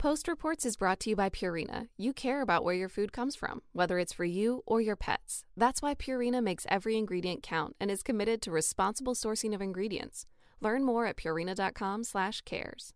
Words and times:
Post 0.00 0.28
Reports 0.28 0.64
is 0.64 0.78
brought 0.78 0.98
to 1.00 1.10
you 1.10 1.16
by 1.16 1.28
Purina. 1.28 1.88
You 1.98 2.14
care 2.14 2.40
about 2.40 2.64
where 2.64 2.74
your 2.74 2.88
food 2.88 3.12
comes 3.12 3.36
from, 3.36 3.60
whether 3.74 3.98
it's 3.98 4.14
for 4.14 4.24
you 4.24 4.62
or 4.64 4.80
your 4.80 4.96
pets. 4.96 5.44
That's 5.58 5.82
why 5.82 5.94
Purina 5.94 6.42
makes 6.42 6.64
every 6.70 6.96
ingredient 6.96 7.42
count 7.42 7.76
and 7.78 7.90
is 7.90 8.02
committed 8.02 8.40
to 8.40 8.50
responsible 8.50 9.12
sourcing 9.14 9.54
of 9.54 9.60
ingredients. 9.60 10.24
Learn 10.62 10.84
more 10.84 11.04
at 11.04 11.18
purina.com/cares. 11.18 12.94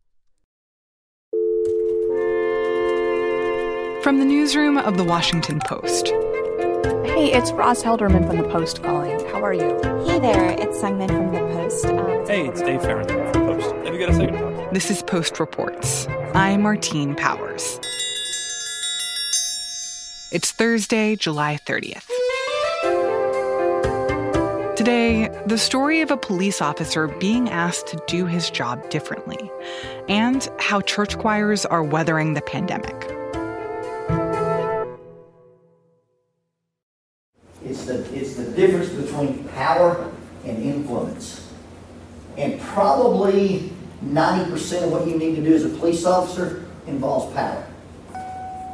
From 4.02 4.18
the 4.18 4.24
newsroom 4.24 4.78
of 4.78 4.96
the 4.96 5.04
Washington 5.04 5.60
Post. 5.60 6.06
Hey, 7.04 7.32
it's 7.34 7.52
Roz 7.52 7.82
Helderman 7.82 8.26
from 8.26 8.38
the 8.38 8.48
Post 8.48 8.82
calling. 8.82 9.20
How 9.26 9.44
are 9.44 9.52
you? 9.52 9.78
Hey 10.06 10.20
there, 10.20 10.48
it's 10.52 10.78
Seung 10.80 10.96
Min 10.96 11.08
from 11.08 11.32
the 11.32 11.40
Post. 11.52 11.84
Um, 11.84 12.26
hey, 12.26 12.48
it's 12.48 12.62
Dave 12.62 12.80
Fahrenthold 12.80 13.30
from 13.34 13.46
the 13.46 13.52
Post. 13.52 13.74
Have 13.84 13.92
you 13.92 14.00
got 14.00 14.08
a 14.08 14.14
second 14.14 14.36
to 14.36 14.40
talk? 14.40 14.43
This 14.72 14.90
is 14.90 15.02
Post 15.02 15.38
Reports. 15.38 16.08
I'm 16.34 16.62
Martine 16.62 17.14
Powers. 17.14 17.78
It's 20.32 20.52
Thursday, 20.52 21.16
July 21.16 21.58
30th. 21.64 22.06
Today, 24.74 25.28
the 25.46 25.58
story 25.58 26.00
of 26.00 26.10
a 26.10 26.16
police 26.16 26.62
officer 26.62 27.08
being 27.08 27.50
asked 27.50 27.88
to 27.88 28.02
do 28.06 28.24
his 28.26 28.50
job 28.50 28.88
differently, 28.90 29.50
and 30.08 30.48
how 30.58 30.80
church 30.80 31.18
choirs 31.18 31.66
are 31.66 31.84
weathering 31.84 32.32
the 32.32 32.42
pandemic. 32.42 32.94
It's 37.64 37.84
the, 37.84 38.18
it's 38.18 38.36
the 38.36 38.50
difference 38.56 38.88
between 38.88 39.44
power 39.50 40.10
and 40.44 40.62
influence. 40.62 41.52
And 42.36 42.60
probably 42.60 43.73
90% 44.04 44.84
of 44.84 44.90
what 44.90 45.06
you 45.06 45.16
need 45.16 45.36
to 45.36 45.42
do 45.42 45.54
as 45.54 45.64
a 45.64 45.68
police 45.70 46.04
officer 46.04 46.64
involves 46.86 47.32
power 47.34 47.64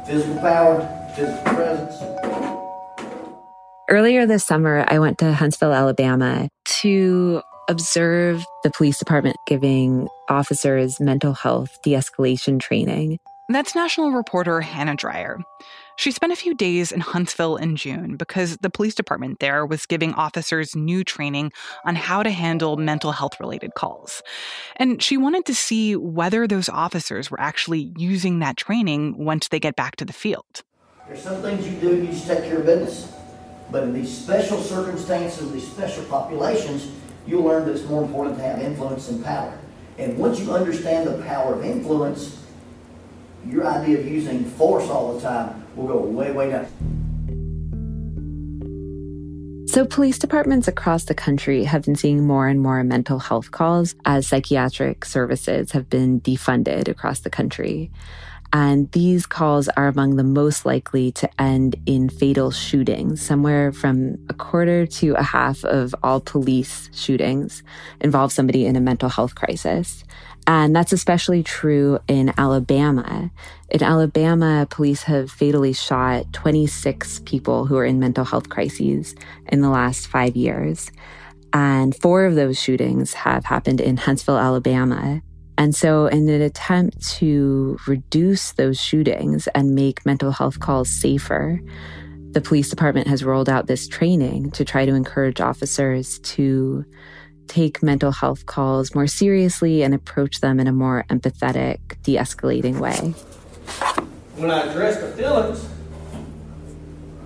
physical 0.05 0.35
power, 0.41 1.13
physical 1.15 1.43
presence. 1.53 1.95
Earlier 3.89 4.25
this 4.25 4.45
summer, 4.45 4.85
I 4.87 4.99
went 4.99 5.17
to 5.19 5.33
Huntsville, 5.33 5.73
Alabama 5.73 6.49
to 6.65 7.41
observe 7.69 8.45
the 8.63 8.71
police 8.71 8.97
department 8.97 9.37
giving 9.47 10.07
officers 10.29 10.99
mental 10.99 11.33
health 11.33 11.77
de 11.83 11.91
escalation 11.91 12.59
training. 12.59 13.19
That's 13.49 13.75
national 13.75 14.11
reporter 14.11 14.61
Hannah 14.61 14.95
Dreier. 14.95 15.41
She 16.01 16.09
spent 16.09 16.33
a 16.33 16.35
few 16.35 16.55
days 16.55 16.91
in 16.91 16.99
Huntsville 16.99 17.57
in 17.57 17.75
June 17.75 18.17
because 18.17 18.57
the 18.57 18.71
police 18.71 18.95
department 18.95 19.39
there 19.39 19.67
was 19.67 19.85
giving 19.85 20.15
officers 20.15 20.75
new 20.75 21.03
training 21.03 21.51
on 21.85 21.93
how 21.93 22.23
to 22.23 22.31
handle 22.31 22.75
mental 22.75 23.11
health 23.11 23.39
related 23.39 23.75
calls. 23.75 24.23
And 24.77 24.99
she 24.99 25.15
wanted 25.15 25.45
to 25.45 25.53
see 25.53 25.95
whether 25.95 26.47
those 26.47 26.69
officers 26.69 27.29
were 27.29 27.39
actually 27.39 27.93
using 27.97 28.39
that 28.39 28.57
training 28.57 29.23
once 29.23 29.49
they 29.49 29.59
get 29.59 29.75
back 29.75 29.95
to 29.97 30.05
the 30.05 30.11
field. 30.11 30.63
There's 31.05 31.21
some 31.21 31.39
things 31.43 31.67
you 31.69 31.79
do, 31.79 31.95
you 31.95 32.07
just 32.07 32.25
take 32.25 32.45
care 32.45 32.57
of 32.57 32.65
business. 32.65 33.13
But 33.69 33.83
in 33.83 33.93
these 33.93 34.11
special 34.11 34.59
circumstances, 34.59 35.51
these 35.51 35.71
special 35.71 36.03
populations, 36.05 36.91
you'll 37.27 37.43
learn 37.43 37.67
that 37.67 37.75
it's 37.75 37.85
more 37.85 38.01
important 38.01 38.37
to 38.37 38.43
have 38.43 38.59
influence 38.59 39.07
and 39.09 39.23
power. 39.23 39.55
And 39.99 40.17
once 40.17 40.39
you 40.39 40.51
understand 40.51 41.07
the 41.07 41.21
power 41.25 41.53
of 41.53 41.63
influence, 41.63 42.41
your 43.47 43.67
idea 43.67 43.99
of 43.99 44.07
using 44.07 44.43
force 44.43 44.89
all 44.89 45.13
the 45.13 45.21
time 45.21 45.63
will 45.75 45.87
go 45.87 45.97
way, 45.97 46.31
way 46.31 46.49
down. 46.49 46.67
So, 49.67 49.85
police 49.85 50.19
departments 50.19 50.67
across 50.67 51.05
the 51.05 51.15
country 51.15 51.63
have 51.63 51.85
been 51.85 51.95
seeing 51.95 52.27
more 52.27 52.47
and 52.47 52.59
more 52.59 52.83
mental 52.83 53.19
health 53.19 53.51
calls 53.51 53.95
as 54.03 54.27
psychiatric 54.27 55.05
services 55.05 55.71
have 55.71 55.89
been 55.89 56.19
defunded 56.19 56.89
across 56.89 57.21
the 57.21 57.29
country. 57.29 57.89
And 58.53 58.91
these 58.91 59.25
calls 59.25 59.69
are 59.69 59.87
among 59.87 60.17
the 60.17 60.25
most 60.25 60.65
likely 60.65 61.13
to 61.13 61.41
end 61.41 61.77
in 61.85 62.09
fatal 62.09 62.51
shootings. 62.51 63.21
Somewhere 63.21 63.71
from 63.71 64.17
a 64.27 64.33
quarter 64.33 64.85
to 64.85 65.13
a 65.13 65.23
half 65.23 65.63
of 65.63 65.95
all 66.03 66.19
police 66.19 66.89
shootings 66.93 67.63
involve 68.01 68.33
somebody 68.33 68.65
in 68.65 68.75
a 68.75 68.81
mental 68.81 69.07
health 69.07 69.35
crisis. 69.35 70.03
And 70.53 70.75
that's 70.75 70.91
especially 70.91 71.43
true 71.43 71.99
in 72.09 72.33
Alabama. 72.37 73.31
In 73.69 73.81
Alabama, 73.81 74.67
police 74.69 75.03
have 75.03 75.31
fatally 75.31 75.71
shot 75.71 76.33
26 76.33 77.21
people 77.21 77.65
who 77.65 77.77
are 77.77 77.85
in 77.85 78.01
mental 78.01 78.25
health 78.25 78.49
crises 78.49 79.15
in 79.47 79.61
the 79.61 79.69
last 79.69 80.07
five 80.07 80.35
years. 80.35 80.91
And 81.53 81.95
four 81.95 82.25
of 82.25 82.35
those 82.35 82.59
shootings 82.59 83.13
have 83.13 83.45
happened 83.45 83.79
in 83.79 83.95
Huntsville, 83.95 84.37
Alabama. 84.37 85.21
And 85.57 85.73
so, 85.73 86.07
in 86.07 86.27
an 86.27 86.41
attempt 86.41 87.01
to 87.19 87.77
reduce 87.87 88.51
those 88.51 88.77
shootings 88.77 89.47
and 89.55 89.73
make 89.73 90.05
mental 90.05 90.31
health 90.31 90.59
calls 90.59 90.89
safer, 90.89 91.61
the 92.31 92.41
police 92.41 92.69
department 92.69 93.07
has 93.07 93.23
rolled 93.23 93.47
out 93.47 93.67
this 93.67 93.87
training 93.87 94.51
to 94.51 94.65
try 94.65 94.85
to 94.85 94.95
encourage 94.95 95.39
officers 95.39 96.19
to 96.19 96.83
take 97.51 97.83
mental 97.83 98.13
health 98.13 98.45
calls 98.45 98.95
more 98.95 99.07
seriously 99.07 99.83
and 99.83 99.93
approach 99.93 100.39
them 100.39 100.57
in 100.57 100.67
a 100.67 100.71
more 100.71 101.03
empathetic, 101.09 101.79
de 102.03 102.15
escalating 102.15 102.79
way. 102.79 103.13
When 104.37 104.49
I 104.49 104.61
addressed 104.61 105.01
the 105.01 105.09
feelings, 105.09 105.67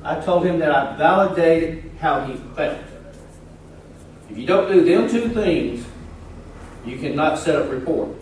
I 0.03 0.19
told 0.21 0.43
him 0.43 0.57
that 0.59 0.71
I 0.71 0.95
validated 0.97 1.91
how 1.99 2.25
he 2.25 2.37
felt. 2.55 2.79
If 4.31 4.37
you 4.37 4.47
don't 4.47 4.71
do 4.71 4.83
them 4.83 5.07
two 5.07 5.29
things, 5.29 5.85
you 6.83 6.97
cannot 6.97 7.37
set 7.37 7.55
up 7.55 7.71
rapport. 7.71 8.15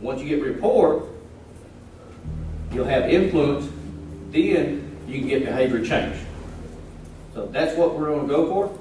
Once 0.00 0.22
you 0.22 0.28
get 0.28 0.46
rapport, 0.46 1.08
you'll 2.72 2.84
have 2.84 3.10
influence, 3.10 3.68
then 4.30 4.96
you 5.08 5.18
can 5.18 5.28
get 5.28 5.44
behavior 5.44 5.84
change. 5.84 6.16
So 7.34 7.46
that's 7.46 7.76
what 7.76 7.98
we're 7.98 8.06
going 8.06 8.28
to 8.28 8.32
go 8.32 8.46
for. 8.48 8.77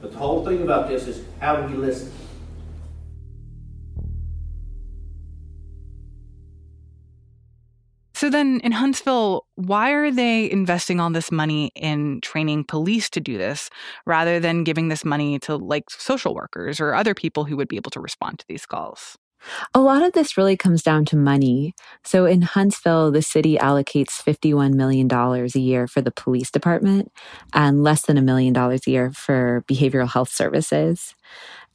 But 0.00 0.12
the 0.12 0.18
whole 0.18 0.44
thing 0.44 0.62
about 0.62 0.88
this 0.88 1.06
is 1.06 1.24
how 1.40 1.56
do 1.56 1.72
we 1.72 1.74
listen? 1.74 2.10
So 8.14 8.28
then 8.28 8.60
in 8.62 8.72
Huntsville, 8.72 9.46
why 9.54 9.92
are 9.92 10.10
they 10.10 10.50
investing 10.50 11.00
all 11.00 11.08
this 11.08 11.32
money 11.32 11.72
in 11.74 12.20
training 12.20 12.64
police 12.64 13.08
to 13.10 13.20
do 13.20 13.38
this 13.38 13.70
rather 14.04 14.38
than 14.38 14.62
giving 14.62 14.88
this 14.88 15.06
money 15.06 15.38
to 15.38 15.56
like 15.56 15.88
social 15.88 16.34
workers 16.34 16.80
or 16.80 16.92
other 16.92 17.14
people 17.14 17.44
who 17.46 17.56
would 17.56 17.68
be 17.68 17.76
able 17.76 17.90
to 17.92 18.00
respond 18.00 18.38
to 18.40 18.44
these 18.46 18.66
calls? 18.66 19.16
A 19.74 19.80
lot 19.80 20.02
of 20.02 20.12
this 20.12 20.36
really 20.36 20.56
comes 20.56 20.82
down 20.82 21.04
to 21.06 21.16
money. 21.16 21.74
So 22.04 22.26
in 22.26 22.42
Huntsville, 22.42 23.10
the 23.10 23.22
city 23.22 23.56
allocates 23.56 24.22
$51 24.22 24.74
million 24.74 25.10
a 25.10 25.58
year 25.58 25.86
for 25.86 26.00
the 26.00 26.10
police 26.10 26.50
department 26.50 27.12
and 27.52 27.82
less 27.82 28.02
than 28.02 28.18
a 28.18 28.22
million 28.22 28.52
dollars 28.52 28.86
a 28.86 28.90
year 28.90 29.10
for 29.12 29.64
behavioral 29.68 30.10
health 30.10 30.30
services. 30.30 31.14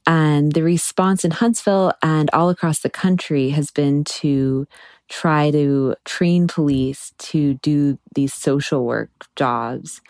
And 0.06 0.52
the 0.52 0.62
response 0.62 1.24
in 1.24 1.32
Huntsville 1.32 1.92
and 2.02 2.30
all 2.32 2.48
across 2.48 2.80
the 2.80 2.90
country 2.90 3.50
has 3.50 3.70
been 3.72 4.04
to 4.04 4.66
try 5.08 5.50
to 5.50 5.94
train 6.04 6.46
police 6.46 7.12
to 7.18 7.54
do 7.54 7.98
these 8.14 8.32
social 8.32 8.84
work 8.84 9.10
jobs 9.34 10.00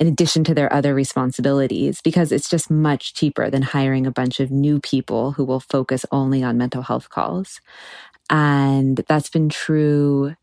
in 0.00 0.06
addition 0.06 0.42
to 0.44 0.54
their 0.54 0.72
other 0.72 0.94
responsibilities, 0.94 2.00
because 2.00 2.32
it's 2.32 2.48
just 2.48 2.70
much 2.70 3.14
cheaper 3.14 3.50
than 3.50 3.60
hiring 3.60 4.06
a 4.06 4.10
bunch 4.10 4.40
of 4.40 4.50
new 4.50 4.80
people 4.80 5.32
who 5.32 5.44
will 5.44 5.60
focus 5.60 6.06
only 6.10 6.42
on 6.42 6.56
mental 6.56 6.82
health 6.82 7.10
calls. 7.10 7.60
And 8.30 8.96
that's 9.06 9.28
been 9.28 9.50
true 9.50 10.34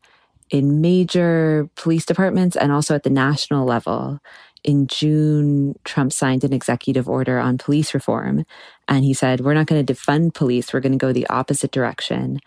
in 0.50 0.80
major 0.80 1.68
police 1.74 2.06
departments 2.06 2.56
and 2.56 2.70
also 2.70 2.94
at 2.94 3.02
the 3.02 3.10
national 3.10 3.66
level. 3.66 4.20
In 4.62 4.86
June, 4.86 5.74
Trump 5.84 6.12
signed 6.12 6.44
an 6.44 6.52
executive 6.52 7.08
order 7.08 7.38
on 7.38 7.58
police 7.58 7.94
reform. 7.94 8.44
And 8.86 9.04
he 9.04 9.14
said, 9.14 9.40
We're 9.40 9.54
not 9.54 9.66
going 9.66 9.84
to 9.84 9.92
defund 9.92 10.34
police. 10.34 10.72
We're 10.72 10.80
going 10.80 10.92
to 10.92 10.98
go 10.98 11.12
the 11.12 11.28
opposite 11.28 11.72
direction. 11.72 12.38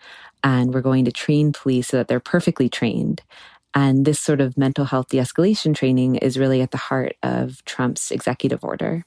And 0.44 0.72
we're 0.72 0.80
going 0.80 1.04
to 1.04 1.12
train 1.12 1.52
police 1.52 1.88
so 1.88 1.98
that 1.98 2.08
they're 2.08 2.20
perfectly 2.20 2.68
trained 2.68 3.22
and 3.74 4.04
this 4.04 4.20
sort 4.20 4.40
of 4.40 4.56
mental 4.56 4.84
health 4.84 5.08
de 5.08 5.18
escalation 5.18 5.74
training 5.74 6.16
is 6.16 6.38
really 6.38 6.60
at 6.60 6.70
the 6.70 6.78
heart 6.78 7.16
of 7.22 7.64
Trump's 7.64 8.10
executive 8.10 8.64
order. 8.64 9.04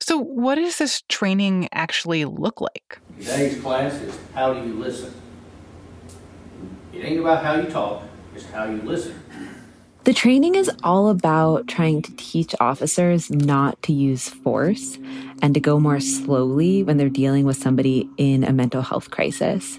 So, 0.00 0.18
what 0.18 0.54
does 0.54 0.78
this 0.78 1.02
training 1.08 1.68
actually 1.72 2.24
look 2.24 2.60
like? 2.60 2.98
Today's 3.20 3.60
class 3.60 3.94
is 4.00 4.18
how 4.34 4.54
do 4.54 4.66
you 4.66 4.74
listen? 4.74 5.12
It 6.92 7.04
ain't 7.04 7.20
about 7.20 7.44
how 7.44 7.54
you 7.56 7.68
talk, 7.68 8.02
it's 8.34 8.46
how 8.46 8.64
you 8.64 8.80
listen. 8.82 9.22
The 10.04 10.14
training 10.14 10.54
is 10.54 10.70
all 10.82 11.10
about 11.10 11.68
trying 11.68 12.00
to 12.00 12.16
teach 12.16 12.54
officers 12.60 13.30
not 13.30 13.82
to 13.82 13.92
use 13.92 14.26
force 14.26 14.98
and 15.42 15.52
to 15.52 15.60
go 15.60 15.78
more 15.78 16.00
slowly 16.00 16.82
when 16.82 16.96
they're 16.96 17.10
dealing 17.10 17.44
with 17.44 17.58
somebody 17.58 18.08
in 18.16 18.42
a 18.42 18.52
mental 18.52 18.80
health 18.80 19.10
crisis. 19.10 19.78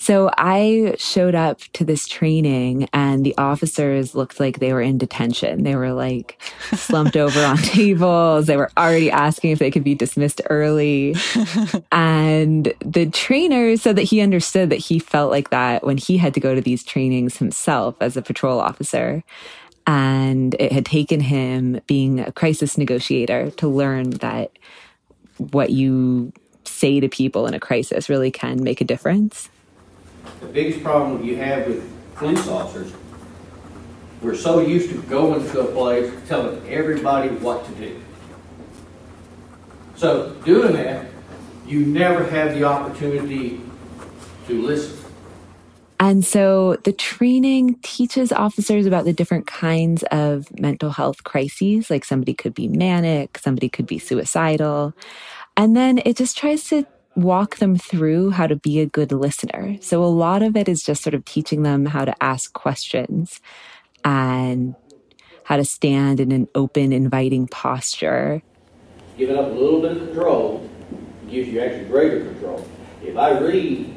So 0.00 0.30
I 0.38 0.94
showed 0.96 1.34
up 1.34 1.58
to 1.74 1.84
this 1.84 2.06
training 2.06 2.88
and 2.92 3.26
the 3.26 3.36
officers 3.36 4.14
looked 4.14 4.38
like 4.38 4.60
they 4.60 4.72
were 4.72 4.80
in 4.80 4.96
detention. 4.96 5.64
They 5.64 5.74
were 5.74 5.92
like 5.92 6.40
slumped 6.72 7.16
over 7.16 7.44
on 7.44 7.58
tables. 7.58 8.46
They 8.46 8.56
were 8.56 8.70
already 8.76 9.10
asking 9.10 9.50
if 9.50 9.58
they 9.58 9.72
could 9.72 9.82
be 9.82 9.96
dismissed 9.96 10.40
early. 10.48 11.16
and 11.92 12.72
the 12.80 13.10
trainer 13.12 13.76
said 13.76 13.96
that 13.96 14.02
he 14.02 14.20
understood 14.20 14.70
that 14.70 14.76
he 14.76 15.00
felt 15.00 15.32
like 15.32 15.50
that 15.50 15.84
when 15.84 15.98
he 15.98 16.16
had 16.16 16.32
to 16.34 16.40
go 16.40 16.54
to 16.54 16.60
these 16.60 16.84
trainings 16.84 17.38
himself 17.38 17.96
as 18.00 18.16
a 18.16 18.22
patrol 18.22 18.60
officer. 18.60 19.24
And 19.84 20.54
it 20.60 20.70
had 20.70 20.86
taken 20.86 21.18
him 21.18 21.80
being 21.88 22.20
a 22.20 22.30
crisis 22.30 22.78
negotiator 22.78 23.50
to 23.52 23.66
learn 23.66 24.10
that 24.10 24.52
what 25.38 25.70
you 25.70 26.32
say 26.64 27.00
to 27.00 27.08
people 27.08 27.46
in 27.46 27.54
a 27.54 27.60
crisis 27.60 28.08
really 28.08 28.30
can 28.30 28.62
make 28.62 28.80
a 28.80 28.84
difference. 28.84 29.48
The 30.40 30.46
biggest 30.46 30.82
problem 30.82 31.24
you 31.24 31.36
have 31.36 31.66
with 31.66 32.14
police 32.14 32.46
officers, 32.48 32.92
we're 34.22 34.36
so 34.36 34.60
used 34.60 34.90
to 34.90 35.02
going 35.02 35.48
to 35.50 35.60
a 35.60 35.72
place 35.72 36.12
telling 36.28 36.66
everybody 36.68 37.28
what 37.28 37.64
to 37.66 37.72
do. 37.72 38.00
So 39.96 40.30
doing 40.44 40.74
that, 40.74 41.06
you 41.66 41.84
never 41.84 42.24
have 42.24 42.54
the 42.54 42.64
opportunity 42.64 43.60
to 44.46 44.62
listen. 44.62 44.96
And 46.00 46.24
so 46.24 46.76
the 46.84 46.92
training 46.92 47.80
teaches 47.82 48.30
officers 48.30 48.86
about 48.86 49.04
the 49.04 49.12
different 49.12 49.48
kinds 49.48 50.04
of 50.12 50.48
mental 50.58 50.90
health 50.90 51.24
crises, 51.24 51.90
like 51.90 52.04
somebody 52.04 52.34
could 52.34 52.54
be 52.54 52.68
manic, 52.68 53.38
somebody 53.38 53.68
could 53.68 53.86
be 53.86 53.98
suicidal. 53.98 54.94
And 55.56 55.76
then 55.76 56.00
it 56.04 56.16
just 56.16 56.38
tries 56.38 56.64
to 56.68 56.86
walk 57.18 57.56
them 57.56 57.76
through 57.76 58.30
how 58.30 58.46
to 58.46 58.56
be 58.56 58.80
a 58.80 58.86
good 58.86 59.10
listener. 59.10 59.76
So 59.80 60.02
a 60.02 60.06
lot 60.06 60.42
of 60.42 60.56
it 60.56 60.68
is 60.68 60.82
just 60.82 61.02
sort 61.02 61.14
of 61.14 61.24
teaching 61.24 61.64
them 61.64 61.86
how 61.86 62.04
to 62.04 62.22
ask 62.22 62.52
questions 62.52 63.40
and 64.04 64.76
how 65.44 65.56
to 65.56 65.64
stand 65.64 66.20
in 66.20 66.30
an 66.30 66.48
open, 66.54 66.92
inviting 66.92 67.48
posture. 67.48 68.42
Giving 69.16 69.36
up 69.36 69.46
a 69.46 69.50
little 69.50 69.80
bit 69.80 69.92
of 69.92 69.98
control 69.98 70.68
gives 71.28 71.48
you 71.48 71.60
actually 71.60 71.86
greater 71.86 72.24
control. 72.24 72.66
If 73.02 73.16
I 73.16 73.38
read, 73.38 73.92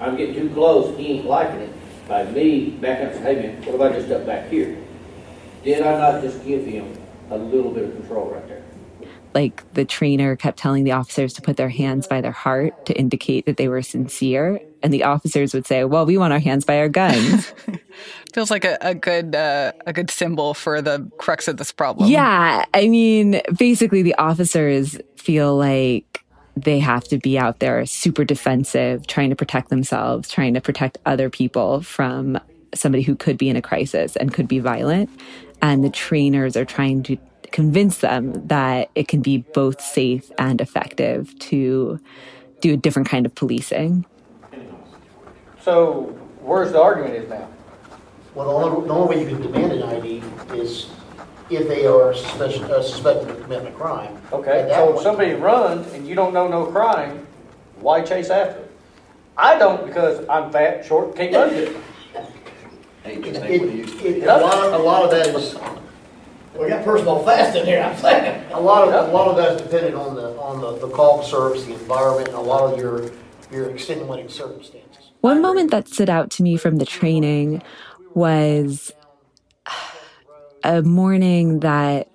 I'm 0.00 0.16
getting 0.16 0.34
too 0.34 0.54
close, 0.54 0.96
he 0.96 1.18
ain't 1.18 1.26
liking 1.26 1.60
it, 1.60 1.72
by 2.08 2.24
me 2.24 2.70
backing 2.70 3.06
up 3.06 3.14
hey 3.14 3.36
man, 3.36 3.62
what 3.64 3.74
if 3.74 3.80
I 3.80 3.88
just 3.94 4.06
step 4.06 4.26
back 4.26 4.48
here? 4.48 4.76
Did 5.64 5.82
I 5.82 5.98
not 5.98 6.22
just 6.22 6.44
give 6.44 6.64
him 6.64 6.96
a 7.30 7.36
little 7.36 7.70
bit 7.70 7.84
of 7.84 7.96
control 7.96 8.30
right 8.30 8.46
there? 8.46 8.62
Like 9.34 9.72
the 9.74 9.84
trainer 9.84 10.36
kept 10.36 10.58
telling 10.58 10.84
the 10.84 10.92
officers 10.92 11.32
to 11.34 11.42
put 11.42 11.56
their 11.56 11.68
hands 11.68 12.06
by 12.06 12.20
their 12.20 12.32
heart 12.32 12.86
to 12.86 12.94
indicate 12.94 13.46
that 13.46 13.56
they 13.56 13.68
were 13.68 13.82
sincere. 13.82 14.60
And 14.82 14.92
the 14.92 15.04
officers 15.04 15.52
would 15.54 15.66
say, 15.66 15.84
well, 15.84 16.06
we 16.06 16.16
want 16.16 16.32
our 16.32 16.38
hands 16.38 16.64
by 16.64 16.78
our 16.78 16.88
guns. 16.88 17.52
Feels 18.32 18.50
like 18.50 18.64
a, 18.64 18.78
a 18.80 18.94
good 18.94 19.34
uh, 19.34 19.72
a 19.86 19.92
good 19.92 20.10
symbol 20.10 20.54
for 20.54 20.80
the 20.80 21.10
crux 21.18 21.48
of 21.48 21.56
this 21.56 21.72
problem. 21.72 22.10
Yeah. 22.10 22.64
I 22.72 22.88
mean, 22.88 23.40
basically 23.58 24.02
the 24.02 24.14
officers 24.16 24.98
feel 25.16 25.56
like 25.56 26.24
they 26.56 26.78
have 26.78 27.04
to 27.04 27.18
be 27.18 27.38
out 27.38 27.58
there 27.58 27.84
super 27.86 28.24
defensive, 28.24 29.06
trying 29.06 29.30
to 29.30 29.36
protect 29.36 29.70
themselves, 29.70 30.28
trying 30.28 30.54
to 30.54 30.60
protect 30.60 30.98
other 31.04 31.28
people 31.28 31.82
from 31.82 32.38
somebody 32.74 33.02
who 33.02 33.16
could 33.16 33.38
be 33.38 33.48
in 33.48 33.56
a 33.56 33.62
crisis 33.62 34.16
and 34.16 34.32
could 34.32 34.48
be 34.48 34.58
violent. 34.58 35.10
And 35.62 35.82
the 35.82 35.90
trainers 35.90 36.56
are 36.56 36.64
trying 36.64 37.02
to 37.04 37.16
convince 37.54 37.98
them 37.98 38.32
that 38.48 38.90
it 38.96 39.06
can 39.06 39.22
be 39.22 39.38
both 39.38 39.80
safe 39.80 40.28
and 40.38 40.60
effective 40.60 41.38
to 41.38 42.00
do 42.60 42.74
a 42.74 42.76
different 42.76 43.08
kind 43.08 43.24
of 43.24 43.32
policing. 43.36 44.04
So, 45.60 46.18
where's 46.42 46.72
the 46.72 46.82
argument 46.82 47.14
is 47.14 47.30
now? 47.30 47.48
Well, 48.34 48.48
the 48.48 48.66
only, 48.66 48.88
the 48.88 48.92
only 48.92 49.16
way 49.16 49.22
you 49.22 49.28
can 49.28 49.40
demand 49.40 49.70
an 49.70 49.84
ID 49.84 50.20
is 50.54 50.88
if 51.48 51.68
they 51.68 51.86
are 51.86 52.12
suspect, 52.12 52.70
uh, 52.72 52.82
suspected 52.82 53.30
of 53.30 53.42
committing 53.44 53.68
a 53.68 53.70
crime. 53.70 54.20
Okay, 54.32 54.68
so 54.74 54.96
if 54.96 55.02
somebody 55.04 55.34
runs 55.34 55.92
and 55.92 56.08
you 56.08 56.16
don't 56.16 56.34
know 56.34 56.48
no 56.48 56.66
crime, 56.66 57.24
why 57.76 58.02
chase 58.02 58.30
after 58.30 58.62
them? 58.62 58.68
I 59.36 59.56
don't 59.56 59.86
because 59.86 60.26
I'm 60.28 60.50
fat, 60.50 60.84
short, 60.84 61.14
can't 61.14 61.32
run 61.32 61.50
good. 61.54 61.76
It, 63.04 63.26
it, 63.26 64.04
it, 64.04 64.22
a, 64.24 64.38
lot 64.38 64.72
a 64.72 64.78
lot 64.78 65.04
of 65.04 65.10
that 65.12 65.28
is 65.28 65.56
We 66.58 66.68
got 66.68 66.84
personal 66.84 67.22
fast 67.24 67.56
in 67.56 67.66
here, 67.66 67.82
I'm 67.82 67.96
saying. 67.96 68.52
A 68.52 68.60
lot 68.60 68.86
of, 68.86 69.08
a 69.08 69.12
lot 69.12 69.28
of 69.28 69.36
that's 69.36 69.60
dependent 69.62 69.96
on 69.96 70.14
the, 70.14 70.38
on 70.38 70.60
the, 70.60 70.86
the 70.86 70.94
call 70.94 71.22
service, 71.22 71.64
the 71.64 71.72
environment, 71.72 72.28
and 72.28 72.36
a 72.36 72.40
lot 72.40 72.72
of 72.72 72.78
your, 72.78 73.10
your 73.50 73.70
extenuating 73.70 74.28
circumstances. 74.28 75.10
One 75.20 75.42
moment 75.42 75.72
that 75.72 75.88
stood 75.88 76.08
out 76.08 76.30
to 76.32 76.42
me 76.42 76.56
from 76.56 76.76
the 76.76 76.86
training 76.86 77.62
was 78.14 78.92
a 80.62 80.82
morning 80.82 81.60
that 81.60 82.08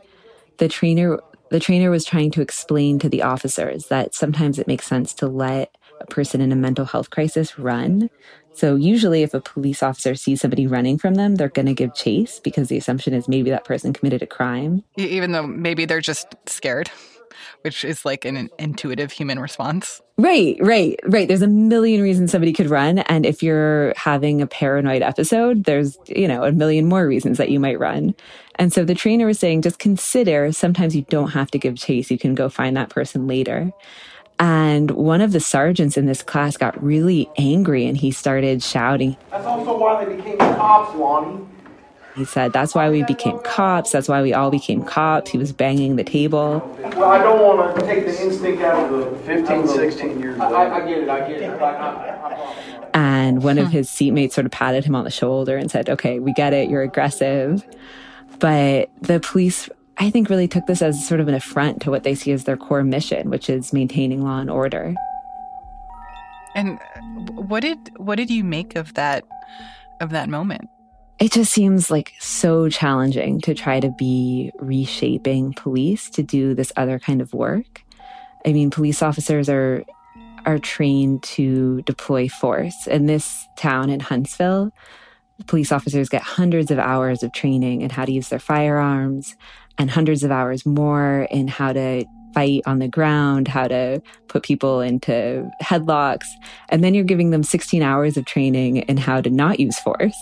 the 0.57 0.69
trainer 0.69 1.19
the 1.49 1.59
trainer 1.59 1.89
was 1.89 2.05
trying 2.05 2.29
to 2.29 2.41
explain 2.41 2.99
to 2.99 3.09
the 3.09 3.23
officers 3.23 3.87
that 3.87 4.13
sometimes 4.13 4.59
it 4.59 4.67
makes 4.67 4.85
sense 4.85 5.15
to 5.15 5.25
let 5.25 5.75
a 5.99 6.05
person 6.05 6.41
in 6.41 6.51
a 6.51 6.55
mental 6.55 6.85
health 6.85 7.09
crisis 7.09 7.57
run. 7.57 8.09
So 8.53 8.75
usually 8.75 9.23
if 9.23 9.33
a 9.33 9.41
police 9.41 9.81
officer 9.81 10.15
sees 10.15 10.41
somebody 10.41 10.67
running 10.67 10.97
from 10.97 11.15
them, 11.15 11.35
they're 11.35 11.49
going 11.49 11.67
to 11.67 11.73
give 11.73 11.95
chase 11.95 12.39
because 12.39 12.67
the 12.67 12.77
assumption 12.77 13.13
is 13.13 13.27
maybe 13.27 13.49
that 13.51 13.65
person 13.65 13.93
committed 13.93 14.21
a 14.21 14.27
crime. 14.27 14.83
Even 14.97 15.31
though 15.31 15.47
maybe 15.47 15.85
they're 15.85 16.01
just 16.01 16.35
scared, 16.45 16.89
which 17.61 17.85
is 17.85 18.05
like 18.05 18.25
an 18.25 18.49
intuitive 18.57 19.11
human 19.11 19.39
response. 19.39 20.01
Right, 20.17 20.57
right, 20.59 20.99
right. 21.05 21.27
There's 21.27 21.41
a 21.41 21.47
million 21.47 22.01
reasons 22.01 22.31
somebody 22.31 22.51
could 22.51 22.69
run. 22.69 22.99
And 22.99 23.25
if 23.25 23.41
you're 23.41 23.93
having 23.95 24.41
a 24.41 24.47
paranoid 24.47 25.01
episode, 25.01 25.63
there's, 25.63 25.97
you 26.07 26.27
know, 26.27 26.43
a 26.43 26.51
million 26.51 26.85
more 26.85 27.07
reasons 27.07 27.37
that 27.37 27.49
you 27.49 27.59
might 27.59 27.79
run. 27.79 28.13
And 28.55 28.73
so 28.73 28.83
the 28.83 28.95
trainer 28.95 29.25
was 29.25 29.39
saying, 29.39 29.61
just 29.61 29.79
consider 29.79 30.51
sometimes 30.51 30.95
you 30.95 31.03
don't 31.03 31.29
have 31.29 31.49
to 31.51 31.57
give 31.57 31.77
chase. 31.77 32.11
You 32.11 32.17
can 32.17 32.35
go 32.35 32.49
find 32.49 32.75
that 32.75 32.89
person 32.89 33.27
later. 33.27 33.71
And 34.39 34.91
one 34.91 35.19
of 35.19 35.33
the 35.33 35.41
sergeants 35.41 35.97
in 35.97 36.05
this 36.05 36.23
class 36.23 36.55
got 36.55 36.81
really 36.81 37.29
angry 37.37 37.85
and 37.85 37.97
he 37.97 38.11
started 38.11 38.63
shouting. 38.63 39.17
That's 39.31 39.45
also 39.45 39.77
why 39.77 40.05
they 40.05 40.15
became 40.15 40.37
cops, 40.37 40.95
Lonnie. 40.95 41.45
He 42.15 42.25
said, 42.25 42.53
That's 42.53 42.73
why 42.73 42.89
we 42.89 43.03
became 43.03 43.39
cops. 43.39 43.91
That's 43.91 44.07
why 44.07 44.21
we 44.21 44.33
all 44.33 44.49
became 44.49 44.83
cops. 44.83 45.31
He 45.31 45.37
was 45.37 45.53
banging 45.53 45.95
the 45.95 46.03
table. 46.03 46.59
Well, 46.95 47.05
I 47.05 47.17
don't 47.19 47.41
want 47.41 47.75
to 47.79 47.85
take 47.85 48.05
the 48.05 48.21
instinct 48.21 48.61
out 48.61 48.91
of 48.91 49.11
the 49.11 49.17
15, 49.25 49.67
16 49.67 50.19
years 50.19 50.39
I, 50.39 50.49
I, 50.49 50.75
I 50.75 50.87
get 50.87 50.97
it, 50.99 51.09
I 51.09 51.19
get 51.19 51.41
it. 51.41 51.61
Like, 51.61 51.75
I, 51.75 52.89
and 52.93 53.43
one 53.43 53.57
of 53.57 53.69
his 53.69 53.87
seatmates 53.89 54.33
sort 54.33 54.45
of 54.45 54.51
patted 54.51 54.83
him 54.83 54.95
on 54.95 55.03
the 55.03 55.11
shoulder 55.11 55.55
and 55.55 55.69
said, 55.69 55.89
Okay, 55.89 56.19
we 56.19 56.33
get 56.33 56.53
it. 56.53 56.69
You're 56.69 56.81
aggressive. 56.81 57.63
But 58.39 58.89
the 59.01 59.19
police 59.19 59.69
I 59.99 60.09
think 60.09 60.29
really 60.29 60.47
took 60.47 60.65
this 60.65 60.81
as 60.81 61.05
sort 61.05 61.19
of 61.19 61.27
an 61.27 61.33
affront 61.33 61.81
to 61.81 61.91
what 61.91 62.03
they 62.03 62.15
see 62.15 62.31
as 62.31 62.45
their 62.45 62.55
core 62.55 62.83
mission, 62.83 63.29
which 63.29 63.49
is 63.49 63.73
maintaining 63.73 64.23
law 64.23 64.39
and 64.39 64.49
order. 64.49 64.95
And 66.55 66.79
uh, 66.79 67.01
what 67.41 67.61
did 67.61 67.77
what 67.97 68.15
did 68.15 68.29
you 68.29 68.43
make 68.43 68.75
of 68.75 68.93
that 68.93 69.25
of 69.99 70.11
that 70.11 70.29
moment? 70.29 70.69
It 71.19 71.33
just 71.33 71.51
seems 71.51 71.91
like 71.91 72.13
so 72.19 72.69
challenging 72.69 73.41
to 73.41 73.53
try 73.53 73.81
to 73.81 73.89
be 73.89 74.51
reshaping 74.59 75.53
police 75.53 76.09
to 76.11 76.23
do 76.23 76.53
this 76.53 76.71
other 76.77 76.97
kind 76.97 77.21
of 77.21 77.33
work. 77.33 77.83
I 78.45 78.53
mean, 78.53 78.71
police 78.71 79.01
officers 79.01 79.49
are 79.49 79.83
are 80.45 80.59
trained 80.59 81.23
to 81.23 81.81
deploy 81.81 82.29
force. 82.29 82.87
In 82.87 83.05
this 83.05 83.45
town 83.57 83.89
in 83.89 83.99
Huntsville, 83.99 84.71
police 85.47 85.71
officers 85.71 86.09
get 86.09 86.21
hundreds 86.21 86.71
of 86.71 86.79
hours 86.79 87.21
of 87.21 87.33
training 87.33 87.81
in 87.81 87.89
how 87.89 88.05
to 88.05 88.11
use 88.11 88.29
their 88.29 88.39
firearms, 88.39 89.35
and 89.79 89.89
hundreds 89.89 90.23
of 90.23 90.29
hours 90.29 90.65
more 90.65 91.27
in 91.31 91.47
how 91.47 91.73
to 91.73 92.05
fight 92.33 92.61
on 92.67 92.79
the 92.79 92.87
ground, 92.87 93.47
how 93.47 93.67
to 93.67 94.01
put 94.27 94.43
people 94.43 94.81
into 94.81 95.49
headlocks. 95.63 96.27
And 96.69 96.83
then 96.83 96.93
you're 96.93 97.03
giving 97.03 97.31
them 97.31 97.41
16 97.41 97.81
hours 97.81 98.17
of 98.17 98.25
training 98.25 98.77
in 98.77 98.97
how 98.97 99.21
to 99.21 99.29
not 99.29 99.59
use 99.59 99.79
force. 99.79 100.17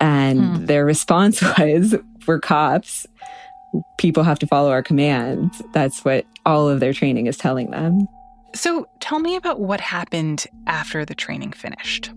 And 0.00 0.58
hmm. 0.58 0.64
their 0.66 0.84
response 0.84 1.42
was, 1.58 1.96
we're 2.26 2.38
cops. 2.38 3.06
People 3.98 4.22
have 4.22 4.38
to 4.40 4.46
follow 4.46 4.70
our 4.70 4.82
commands. 4.82 5.60
That's 5.72 6.04
what 6.04 6.26
all 6.46 6.68
of 6.68 6.80
their 6.80 6.92
training 6.92 7.26
is 7.26 7.36
telling 7.36 7.70
them. 7.70 8.06
So 8.54 8.86
tell 9.00 9.20
me 9.20 9.36
about 9.36 9.60
what 9.60 9.80
happened 9.80 10.46
after 10.66 11.04
the 11.04 11.14
training 11.14 11.52
finished. 11.52 12.10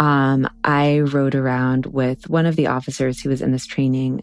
Um, 0.00 0.48
I 0.64 1.00
rode 1.00 1.34
around 1.34 1.86
with 1.86 2.28
one 2.28 2.46
of 2.46 2.56
the 2.56 2.66
officers 2.66 3.20
who 3.20 3.28
was 3.28 3.42
in 3.42 3.52
this 3.52 3.66
training 3.66 4.22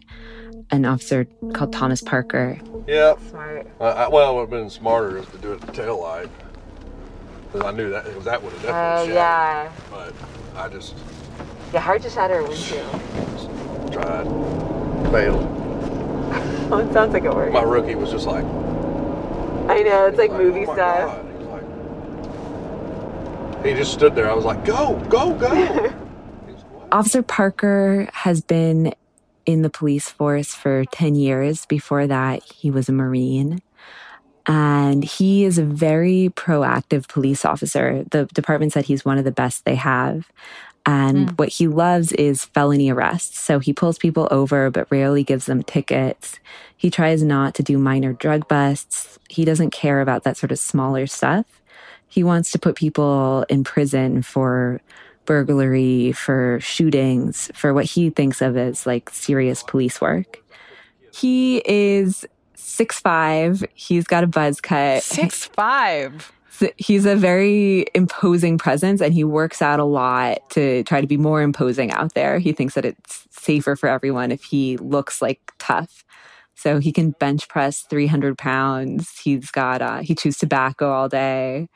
an 0.70 0.84
officer 0.84 1.26
called 1.52 1.72
Thomas 1.72 2.02
Parker. 2.02 2.60
Yeah. 2.86 3.14
Smart. 3.30 3.66
Uh, 3.80 4.08
well, 4.10 4.32
it 4.32 4.34
would 4.34 4.40
have 4.42 4.50
been 4.50 4.70
smarter 4.70 5.18
is 5.18 5.26
to 5.28 5.38
do 5.38 5.52
it 5.52 5.62
at 5.62 5.66
the 5.68 5.72
tail 5.72 6.00
light. 6.00 6.28
Because 7.52 7.66
I 7.66 7.70
knew 7.76 7.90
that 7.90 8.04
that 8.24 8.42
would 8.42 8.52
have 8.52 8.62
definitely 8.62 9.12
Oh, 9.12 9.14
yeah. 9.14 9.72
But 9.90 10.12
I 10.56 10.68
just 10.68 10.94
Yeah, 11.72 11.80
hard 11.80 12.02
to 12.02 12.10
shatter 12.10 12.38
a 12.40 12.42
windshield. 12.42 12.90
tried, 13.92 14.24
failed. 15.10 15.54
Oh, 16.70 16.80
it 16.80 16.92
sounds 16.92 17.14
like 17.14 17.24
it 17.24 17.34
worked. 17.34 17.54
My 17.54 17.62
rookie 17.62 17.94
was 17.94 18.10
just 18.10 18.26
like, 18.26 18.44
I 18.44 19.82
know, 19.82 20.06
it's 20.08 20.18
like 20.18 20.30
movie 20.32 20.64
"Oh 20.64 20.66
my 20.66 20.74
stuff. 20.74 21.24
God." 21.24 21.24
He 23.66 23.72
just 23.72 23.92
stood 23.94 24.14
there. 24.14 24.30
I 24.30 24.34
was 24.34 24.44
like, 24.44 24.64
go, 24.66 24.96
go, 25.08 25.32
go. 25.32 25.92
Officer 26.92 27.22
Parker 27.22 28.08
has 28.12 28.42
been 28.42 28.92
in 29.48 29.62
the 29.62 29.70
police 29.70 30.10
force 30.10 30.54
for 30.54 30.84
10 30.92 31.14
years. 31.14 31.64
Before 31.64 32.06
that, 32.06 32.42
he 32.42 32.70
was 32.70 32.90
a 32.90 32.92
Marine. 32.92 33.62
And 34.46 35.02
he 35.02 35.44
is 35.44 35.56
a 35.56 35.64
very 35.64 36.30
proactive 36.36 37.08
police 37.08 37.46
officer. 37.46 38.04
The 38.10 38.26
department 38.26 38.74
said 38.74 38.84
he's 38.84 39.06
one 39.06 39.16
of 39.16 39.24
the 39.24 39.32
best 39.32 39.64
they 39.64 39.74
have. 39.74 40.30
And 40.84 41.30
hmm. 41.30 41.34
what 41.36 41.48
he 41.48 41.66
loves 41.66 42.12
is 42.12 42.44
felony 42.44 42.90
arrests. 42.90 43.40
So 43.40 43.58
he 43.58 43.72
pulls 43.72 43.96
people 43.96 44.28
over, 44.30 44.70
but 44.70 44.86
rarely 44.90 45.24
gives 45.24 45.46
them 45.46 45.62
tickets. 45.62 46.38
He 46.76 46.90
tries 46.90 47.22
not 47.22 47.54
to 47.54 47.62
do 47.62 47.78
minor 47.78 48.12
drug 48.12 48.48
busts. 48.48 49.18
He 49.30 49.46
doesn't 49.46 49.70
care 49.70 50.02
about 50.02 50.24
that 50.24 50.36
sort 50.36 50.52
of 50.52 50.58
smaller 50.58 51.06
stuff. 51.06 51.46
He 52.06 52.22
wants 52.22 52.50
to 52.50 52.58
put 52.58 52.76
people 52.76 53.46
in 53.48 53.64
prison 53.64 54.20
for 54.20 54.82
burglary, 55.28 56.10
for 56.12 56.58
shootings, 56.58 57.50
for 57.54 57.74
what 57.74 57.84
he 57.84 58.08
thinks 58.08 58.40
of 58.40 58.56
as 58.56 58.86
like 58.86 59.10
serious 59.10 59.62
police 59.62 60.00
work. 60.00 60.42
He 61.12 61.62
is 61.66 62.24
six 62.54 62.98
five. 62.98 63.62
He's 63.74 64.06
got 64.06 64.24
a 64.24 64.26
buzz 64.26 64.58
cut. 64.62 65.02
Six 65.02 65.44
five. 65.44 66.32
He's 66.78 67.04
a 67.04 67.14
very 67.14 67.84
imposing 67.94 68.56
presence 68.56 69.02
and 69.02 69.12
he 69.12 69.22
works 69.22 69.60
out 69.60 69.78
a 69.78 69.84
lot 69.84 70.48
to 70.50 70.82
try 70.84 71.02
to 71.02 71.06
be 71.06 71.18
more 71.18 71.42
imposing 71.42 71.92
out 71.92 72.14
there. 72.14 72.38
He 72.38 72.52
thinks 72.52 72.74
that 72.74 72.86
it's 72.86 73.28
safer 73.30 73.76
for 73.76 73.88
everyone 73.88 74.32
if 74.32 74.42
he 74.42 74.78
looks 74.78 75.20
like 75.20 75.52
tough. 75.58 76.04
So 76.54 76.78
he 76.78 76.90
can 76.90 77.10
bench 77.10 77.48
press 77.48 77.82
300 77.82 78.38
pounds. 78.38 79.20
He's 79.22 79.50
got, 79.50 79.82
uh, 79.82 79.98
he 79.98 80.14
chews 80.14 80.38
tobacco 80.38 80.90
all 80.90 81.08
day. 81.08 81.68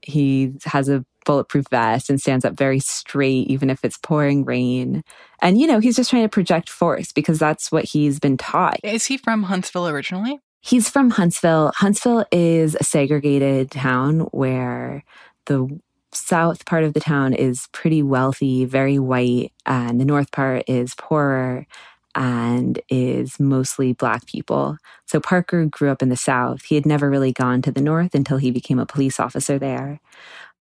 He 0.00 0.54
has 0.64 0.88
a 0.88 1.04
bulletproof 1.24 1.66
vest 1.70 2.10
and 2.10 2.20
stands 2.20 2.44
up 2.44 2.56
very 2.56 2.78
straight, 2.78 3.48
even 3.48 3.70
if 3.70 3.84
it's 3.84 3.98
pouring 3.98 4.44
rain. 4.44 5.02
And, 5.40 5.60
you 5.60 5.66
know, 5.66 5.78
he's 5.78 5.96
just 5.96 6.10
trying 6.10 6.22
to 6.24 6.28
project 6.28 6.68
force 6.68 7.12
because 7.12 7.38
that's 7.38 7.70
what 7.70 7.84
he's 7.84 8.18
been 8.18 8.36
taught. 8.36 8.80
Is 8.82 9.06
he 9.06 9.16
from 9.16 9.44
Huntsville 9.44 9.88
originally? 9.88 10.40
He's 10.60 10.88
from 10.88 11.10
Huntsville. 11.10 11.72
Huntsville 11.76 12.26
is 12.30 12.76
a 12.78 12.84
segregated 12.84 13.70
town 13.70 14.20
where 14.32 15.04
the 15.46 15.80
south 16.12 16.66
part 16.66 16.84
of 16.84 16.92
the 16.92 17.00
town 17.00 17.32
is 17.32 17.68
pretty 17.72 18.02
wealthy, 18.02 18.64
very 18.64 18.98
white, 18.98 19.52
and 19.64 20.00
the 20.00 20.04
north 20.04 20.30
part 20.32 20.64
is 20.68 20.94
poorer 20.96 21.66
and 22.14 22.80
is 22.88 23.38
mostly 23.38 23.92
black 23.92 24.26
people. 24.26 24.76
So 25.06 25.20
Parker 25.20 25.64
grew 25.66 25.90
up 25.90 26.02
in 26.02 26.08
the 26.08 26.16
south. 26.16 26.64
He 26.64 26.74
had 26.74 26.84
never 26.84 27.08
really 27.08 27.32
gone 27.32 27.62
to 27.62 27.70
the 27.70 27.80
north 27.80 28.14
until 28.14 28.38
he 28.38 28.50
became 28.50 28.78
a 28.78 28.86
police 28.86 29.20
officer 29.20 29.58
there. 29.58 30.00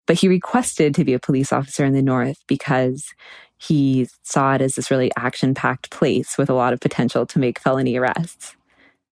But 0.10 0.18
he 0.18 0.28
requested 0.28 0.96
to 0.96 1.06
be 1.06 1.14
a 1.14 1.20
police 1.20 1.54
officer 1.54 1.86
in 1.86 1.94
the 1.94 2.02
north 2.02 2.44
because 2.48 3.14
he 3.60 4.08
saw 4.24 4.56
it 4.56 4.62
as 4.62 4.74
this 4.74 4.90
really 4.90 5.12
action 5.16 5.54
packed 5.54 5.92
place 5.92 6.36
with 6.36 6.50
a 6.50 6.56
lot 6.56 6.74
of 6.74 6.80
potential 6.80 7.28
to 7.28 7.38
make 7.38 7.60
felony 7.60 7.96
arrests. 7.96 8.56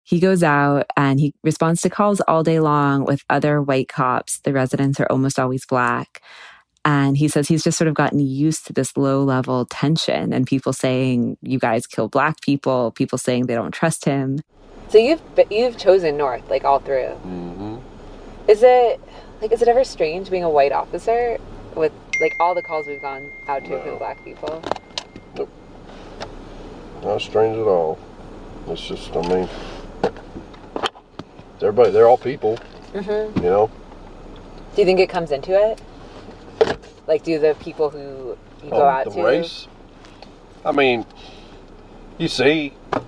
He 0.01 0.19
goes 0.19 0.41
out 0.41 0.87
and 0.97 1.19
he 1.19 1.35
responds 1.43 1.81
to 1.81 1.91
calls 1.91 2.19
all 2.21 2.41
day 2.41 2.59
long 2.59 3.05
with 3.05 3.23
other 3.29 3.61
white 3.61 3.89
cops. 3.89 4.39
The 4.39 4.53
residents 4.53 4.99
are 4.99 5.05
almost 5.11 5.37
always 5.37 5.67
black. 5.67 6.23
And 6.83 7.15
he 7.15 7.27
says 7.27 7.47
he's 7.47 7.63
just 7.63 7.77
sort 7.77 7.89
of 7.89 7.93
gotten 7.93 8.17
used 8.17 8.65
to 8.65 8.73
this 8.73 8.97
low 8.97 9.23
level 9.23 9.67
tension 9.67 10.33
and 10.33 10.47
people 10.47 10.73
saying, 10.73 11.37
you 11.43 11.59
guys 11.59 11.85
kill 11.85 12.07
black 12.07 12.41
people, 12.41 12.89
people 12.89 13.19
saying 13.19 13.45
they 13.45 13.53
don't 13.53 13.71
trust 13.71 14.03
him. 14.03 14.39
So 14.89 14.97
you've 14.97 15.21
you've 15.51 15.77
chosen 15.77 16.17
North 16.17 16.49
like 16.49 16.63
all 16.63 16.79
through. 16.79 17.19
Mm-hmm. 17.23 17.77
Is 18.49 18.63
it 18.63 18.99
like 19.41 19.51
is 19.51 19.61
it 19.61 19.67
ever 19.67 19.83
strange 19.83 20.29
being 20.29 20.43
a 20.43 20.49
white 20.49 20.71
officer 20.71 21.37
with 21.75 21.91
like 22.19 22.35
all 22.39 22.55
the 22.55 22.61
calls 22.61 22.87
we've 22.87 23.01
gone 23.01 23.29
out 23.47 23.63
to 23.65 23.81
for 23.83 23.91
the 23.91 23.95
black 23.97 24.23
people? 24.23 24.61
Nope. 25.35 25.49
Not 27.03 27.21
strange 27.21 27.57
at 27.57 27.67
all. 27.67 27.99
It's 28.67 28.85
just, 28.85 29.15
I 29.15 29.21
mean, 29.27 29.47
everybody, 31.61 31.91
they're 31.91 32.07
all 32.07 32.17
people, 32.17 32.57
Mm-hmm. 32.93 33.37
you 33.39 33.49
know? 33.49 33.69
Do 34.75 34.81
you 34.81 34.85
think 34.85 34.99
it 34.99 35.09
comes 35.09 35.31
into 35.31 35.51
it? 35.53 35.79
Like, 37.05 37.23
do 37.23 37.39
the 37.39 37.55
people 37.59 37.89
who 37.89 38.37
you 38.63 38.69
go 38.69 38.77
Oh, 38.81 38.85
out 38.85 39.05
the 39.05 39.11
to? 39.11 39.23
race. 39.23 39.67
I 40.65 40.71
mean, 40.71 41.05
you 42.17 42.27
see, 42.27 42.73
I 42.93 43.01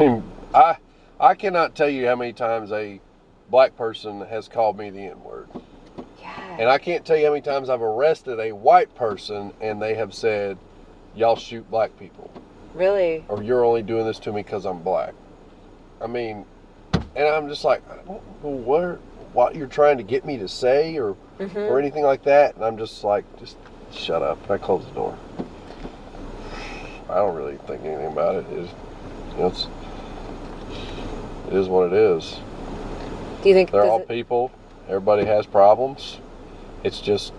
mean, 0.00 0.22
I 0.54 0.76
I 1.20 1.34
cannot 1.34 1.74
tell 1.74 1.88
you 1.88 2.06
how 2.06 2.16
many 2.16 2.32
times 2.32 2.72
a 2.72 3.00
black 3.50 3.76
person 3.76 4.20
has 4.22 4.48
called 4.48 4.76
me 4.78 4.90
the 4.90 5.06
N 5.06 5.22
word. 5.22 5.48
Yeah. 6.20 6.56
And 6.58 6.68
I 6.68 6.78
can't 6.78 7.04
tell 7.04 7.16
you 7.16 7.26
how 7.26 7.32
many 7.32 7.42
times 7.42 7.68
I've 7.70 7.82
arrested 7.82 8.40
a 8.40 8.52
white 8.52 8.94
person 8.94 9.52
and 9.60 9.80
they 9.80 9.94
have 9.94 10.14
said, 10.14 10.58
"Y'all 11.14 11.36
shoot 11.36 11.68
black 11.70 11.98
people," 11.98 12.30
Really? 12.74 13.24
or 13.28 13.42
"You're 13.42 13.64
only 13.64 13.82
doing 13.82 14.06
this 14.06 14.18
to 14.20 14.32
me 14.32 14.42
because 14.42 14.64
I'm 14.64 14.80
black." 14.82 15.14
I 16.00 16.06
mean, 16.06 16.44
and 17.14 17.26
I'm 17.26 17.48
just 17.48 17.64
like, 17.64 17.82
what 18.42 18.98
what 19.32 19.54
you're 19.54 19.66
trying 19.66 19.98
to 19.98 20.02
get 20.02 20.24
me 20.24 20.38
to 20.38 20.48
say 20.48 20.96
or 20.96 21.14
Mhm. 21.38 21.70
or 21.70 21.78
anything 21.78 22.04
like 22.04 22.22
that, 22.24 22.54
and 22.56 22.64
I'm 22.64 22.78
just 22.78 23.04
like, 23.04 23.24
just 23.38 23.56
shut 23.92 24.22
up. 24.22 24.50
I 24.50 24.56
close 24.58 24.84
the 24.86 24.92
door. 24.92 25.14
I 27.08 27.16
don't 27.16 27.36
really 27.36 27.56
think 27.66 27.84
anything 27.84 28.06
about 28.06 28.36
it. 28.36 28.46
It's, 28.50 28.72
you 29.32 29.38
know, 29.38 29.46
it's 29.48 29.68
it 31.48 31.54
is 31.54 31.68
what 31.68 31.86
it 31.86 31.92
is. 31.92 32.40
Do 33.46 33.50
you 33.50 33.54
think 33.54 33.70
They're 33.70 33.84
all 33.84 34.00
it- 34.00 34.08
people. 34.08 34.50
Everybody 34.88 35.24
has 35.24 35.46
problems. 35.46 36.18
It's 36.82 37.00
just 37.00 37.32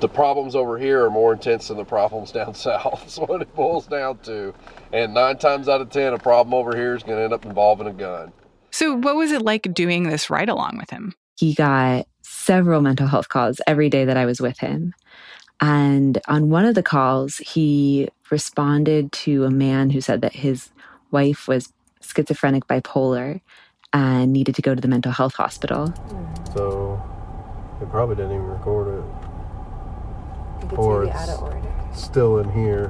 the 0.00 0.08
problems 0.08 0.56
over 0.56 0.78
here 0.78 1.04
are 1.04 1.10
more 1.10 1.34
intense 1.34 1.68
than 1.68 1.76
the 1.76 1.84
problems 1.84 2.32
down 2.38 2.54
south. 2.54 3.00
That's 3.02 3.18
what 3.18 3.42
it 3.42 3.54
boils 3.54 3.86
down 3.86 4.20
to. 4.20 4.54
And 4.90 5.12
nine 5.12 5.36
times 5.36 5.68
out 5.68 5.82
of 5.82 5.90
ten, 5.90 6.14
a 6.14 6.18
problem 6.18 6.54
over 6.54 6.74
here 6.74 6.94
is 6.94 7.02
going 7.02 7.18
to 7.18 7.24
end 7.24 7.34
up 7.34 7.44
involving 7.44 7.86
a 7.86 7.92
gun. 7.92 8.32
So, 8.70 8.96
what 8.96 9.16
was 9.16 9.32
it 9.32 9.42
like 9.42 9.74
doing 9.74 10.04
this 10.04 10.30
ride 10.30 10.48
along 10.48 10.78
with 10.78 10.88
him? 10.88 11.14
he 11.36 11.52
got 11.52 12.06
several 12.22 12.80
mental 12.80 13.08
health 13.08 13.28
calls 13.28 13.60
every 13.66 13.90
day 13.90 14.06
that 14.06 14.16
I 14.16 14.24
was 14.24 14.40
with 14.40 14.58
him. 14.58 14.94
And 15.60 16.18
on 16.26 16.48
one 16.48 16.64
of 16.64 16.74
the 16.74 16.82
calls, 16.82 17.36
he 17.36 18.08
responded 18.30 19.12
to 19.12 19.44
a 19.44 19.50
man 19.50 19.90
who 19.90 20.00
said 20.00 20.22
that 20.22 20.34
his 20.34 20.70
wife 21.10 21.48
was 21.48 21.72
schizophrenic 22.00 22.66
bipolar 22.66 23.40
and 23.92 24.32
needed 24.32 24.54
to 24.56 24.62
go 24.62 24.74
to 24.74 24.80
the 24.80 24.88
mental 24.88 25.12
health 25.12 25.34
hospital. 25.34 25.92
So 26.54 27.02
they 27.80 27.86
probably 27.86 28.16
didn't 28.16 28.32
even 28.32 28.46
record 28.46 28.98
it. 28.98 29.04
Or 30.78 31.04
it's 31.04 32.02
still 32.02 32.38
in 32.38 32.50
here. 32.52 32.88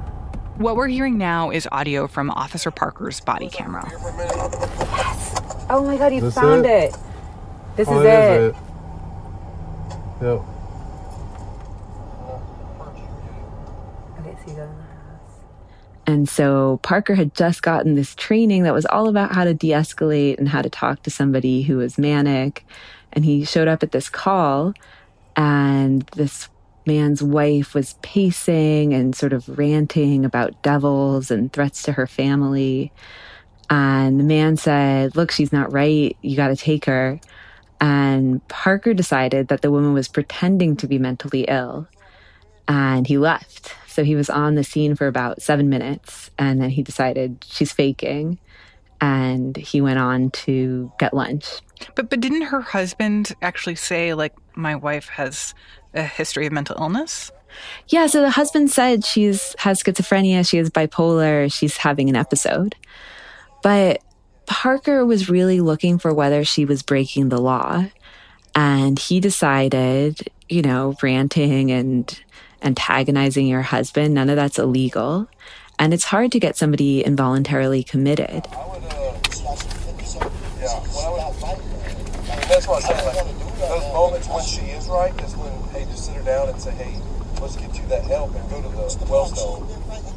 What 0.57 0.75
we're 0.75 0.87
hearing 0.87 1.17
now 1.17 1.49
is 1.49 1.67
audio 1.71 2.07
from 2.07 2.29
Officer 2.29 2.69
Parker's 2.71 3.19
body 3.19 3.49
camera. 3.49 3.89
Yes! 3.91 5.41
Oh 5.69 5.83
my 5.83 5.97
God, 5.97 6.13
you 6.13 6.21
This 6.21 6.35
found 6.35 6.65
it? 6.65 6.93
it. 6.93 6.97
This 7.75 7.87
Oh, 7.89 7.99
is 7.99 8.05
it. 8.05 8.55
Yep. 10.21 10.41
Okay, 14.19 14.37
so 14.45 14.51
you 14.51 14.55
go 14.57 14.63
in 14.63 14.77
the 14.77 14.83
house. 14.83 15.39
And 16.05 16.27
so 16.27 16.79
Parker 16.83 17.15
had 17.15 17.33
just 17.33 17.61
gotten 17.61 17.95
this 17.95 18.13
training 18.15 18.63
that 18.63 18.73
was 18.73 18.85
all 18.85 19.07
about 19.07 19.33
how 19.33 19.45
to 19.45 19.53
de 19.53 19.69
escalate 19.69 20.37
and 20.37 20.49
how 20.49 20.61
to 20.61 20.69
talk 20.69 21.03
to 21.03 21.09
somebody 21.09 21.63
who 21.63 21.77
was 21.77 21.97
manic. 21.97 22.65
And 23.13 23.23
he 23.23 23.45
showed 23.45 23.67
up 23.67 23.83
at 23.83 23.91
this 23.91 24.09
call, 24.09 24.73
and 25.35 26.01
this 26.15 26.49
man's 26.85 27.23
wife 27.23 27.73
was 27.73 27.93
pacing 28.01 28.93
and 28.93 29.15
sort 29.15 29.33
of 29.33 29.57
ranting 29.57 30.25
about 30.25 30.61
devils 30.61 31.31
and 31.31 31.53
threats 31.53 31.83
to 31.83 31.93
her 31.93 32.07
family. 32.07 32.91
And 33.69 34.19
the 34.19 34.25
man 34.25 34.57
said, 34.57 35.15
Look, 35.15 35.31
she's 35.31 35.53
not 35.53 35.71
right. 35.71 36.17
You 36.21 36.35
got 36.35 36.49
to 36.49 36.55
take 36.55 36.85
her. 36.85 37.19
And 37.79 38.45
Parker 38.47 38.93
decided 38.93 39.47
that 39.47 39.61
the 39.61 39.71
woman 39.71 39.93
was 39.93 40.07
pretending 40.07 40.75
to 40.77 40.87
be 40.87 40.97
mentally 40.97 41.45
ill 41.47 41.87
and 42.67 43.05
he 43.07 43.17
left. 43.17 43.75
So 43.93 44.03
he 44.03 44.15
was 44.15 44.29
on 44.29 44.55
the 44.55 44.63
scene 44.63 44.95
for 44.95 45.07
about 45.07 45.41
seven 45.41 45.69
minutes 45.69 46.31
and 46.39 46.59
then 46.61 46.69
he 46.69 46.81
decided 46.81 47.45
she's 47.47 47.71
faking 47.71 48.39
and 48.99 49.55
he 49.55 49.81
went 49.81 49.99
on 49.99 50.31
to 50.31 50.91
get 50.97 51.13
lunch. 51.13 51.45
But 51.95 52.09
but 52.09 52.19
didn't 52.19 52.43
her 52.43 52.61
husband 52.61 53.33
actually 53.41 53.75
say 53.75 54.13
like 54.13 54.33
my 54.55 54.75
wife 54.75 55.09
has 55.09 55.53
a 55.93 56.03
history 56.03 56.47
of 56.47 56.53
mental 56.53 56.75
illness? 56.79 57.31
Yeah, 57.87 58.07
so 58.07 58.21
the 58.21 58.31
husband 58.31 58.71
said 58.71 59.05
she's 59.05 59.55
has 59.59 59.83
schizophrenia, 59.83 60.47
she 60.47 60.57
is 60.57 60.69
bipolar, 60.69 61.53
she's 61.53 61.77
having 61.77 62.09
an 62.09 62.15
episode. 62.15 62.75
But 63.61 64.01
Parker 64.45 65.05
was 65.05 65.29
really 65.29 65.61
looking 65.61 65.99
for 65.99 66.13
whether 66.13 66.43
she 66.43 66.65
was 66.65 66.81
breaking 66.81 67.29
the 67.29 67.41
law. 67.41 67.85
And 68.55 68.99
he 68.99 69.19
decided, 69.19 70.29
you 70.49 70.61
know, 70.61 70.95
ranting 71.01 71.71
and 71.71 72.23
antagonizing 72.63 73.47
your 73.47 73.61
husband, 73.61 74.13
none 74.13 74.29
of 74.29 74.35
that's 74.35 74.57
illegal. 74.57 75.27
And 75.79 75.93
it's 75.93 76.05
hard 76.05 76.31
to 76.33 76.39
get 76.39 76.55
somebody 76.55 77.03
involuntarily 77.03 77.83
committed. 77.83 78.47
Uh, 78.51 78.79
that's 82.47 82.67
what 82.67 82.83
I'm 82.85 82.89
saying. 82.95 83.05
Like, 83.05 83.43
those 83.57 83.93
moments 83.93 84.27
when 84.27 84.43
she 84.43 84.61
is 84.71 84.87
right 84.87 85.13
is 85.23 85.35
when, 85.35 85.51
hey, 85.69 85.85
just 85.85 86.05
sit 86.05 86.15
her 86.15 86.23
down 86.23 86.49
and 86.49 86.61
say, 86.61 86.71
hey, 86.71 86.93
let's 87.41 87.55
get 87.55 87.75
you 87.77 87.87
that 87.87 88.03
help 88.03 88.35
and 88.35 88.49
go 88.49 88.61
to 88.61 88.69
the 88.99 89.05
Wellstone. 89.05 89.67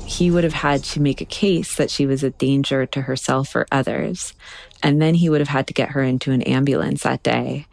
He 0.04 0.30
would 0.30 0.44
have 0.44 0.52
had 0.52 0.84
to 0.84 1.00
make 1.00 1.20
a 1.20 1.24
case 1.24 1.76
that 1.76 1.90
she 1.90 2.06
was 2.06 2.22
a 2.22 2.30
danger 2.30 2.86
to 2.86 3.02
herself 3.02 3.56
or 3.56 3.66
others. 3.72 4.34
And 4.82 5.00
then 5.00 5.14
he 5.14 5.28
would 5.28 5.40
have 5.40 5.48
had 5.48 5.66
to 5.68 5.74
get 5.74 5.90
her 5.90 6.02
into 6.02 6.32
an 6.32 6.42
ambulance 6.42 7.02
that 7.02 7.22
day. 7.22 7.66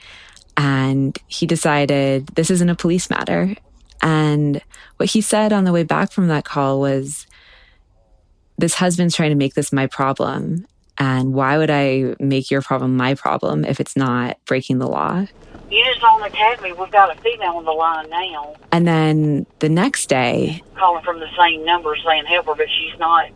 And 0.56 1.18
he 1.28 1.46
decided 1.46 2.28
this 2.28 2.50
isn't 2.50 2.70
a 2.70 2.76
police 2.76 3.10
matter. 3.10 3.56
And 4.04 4.62
what 4.98 5.10
he 5.10 5.22
said 5.22 5.52
on 5.52 5.64
the 5.64 5.72
way 5.72 5.84
back 5.84 6.12
from 6.12 6.28
that 6.28 6.46
call 6.46 6.80
was, 6.80 7.26
this 8.58 8.76
husband's 8.76 9.16
trying 9.16 9.32
to 9.32 9.36
make 9.36 9.56
this 9.56 9.74
my 9.74 9.88
problem. 9.88 10.68
And 11.00 11.34
why 11.34 11.58
would 11.58 11.72
I 11.72 12.16
make 12.20 12.52
your 12.52 12.62
problem 12.62 12.96
my 12.96 13.16
problem 13.16 13.66
if 13.66 13.80
it's 13.80 13.96
not 13.96 14.38
breaking 14.46 14.78
the 14.78 14.88
law? 14.88 15.26
You 15.72 15.86
just 15.86 16.04
only 16.04 16.30
tagged 16.30 16.62
me. 16.62 16.72
We've 16.74 16.92
got 16.92 17.18
a 17.18 17.20
female 17.22 17.58
on 17.58 17.66
the 17.66 17.72
line 17.72 18.10
now. 18.12 18.56
And 18.72 18.86
then 18.88 19.48
the 19.60 19.70
next 19.70 20.08
day, 20.08 20.62
calling 20.76 21.04
from 21.04 21.20
the 21.20 21.30
same 21.36 21.66
number 21.66 21.96
saying 22.06 22.26
help 22.26 22.46
her, 22.46 22.56
but 22.56 22.68
she's 22.70 23.00
not 23.00 23.30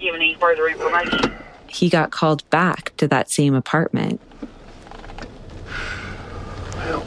giving 0.00 0.22
any 0.22 0.34
further 0.36 0.68
information. 0.68 1.34
He 1.66 1.90
got 1.90 2.10
called 2.12 2.48
back 2.48 2.96
to 2.96 3.08
that 3.08 3.30
same 3.30 3.54
apartment. 3.54 4.20
Well, 6.76 7.04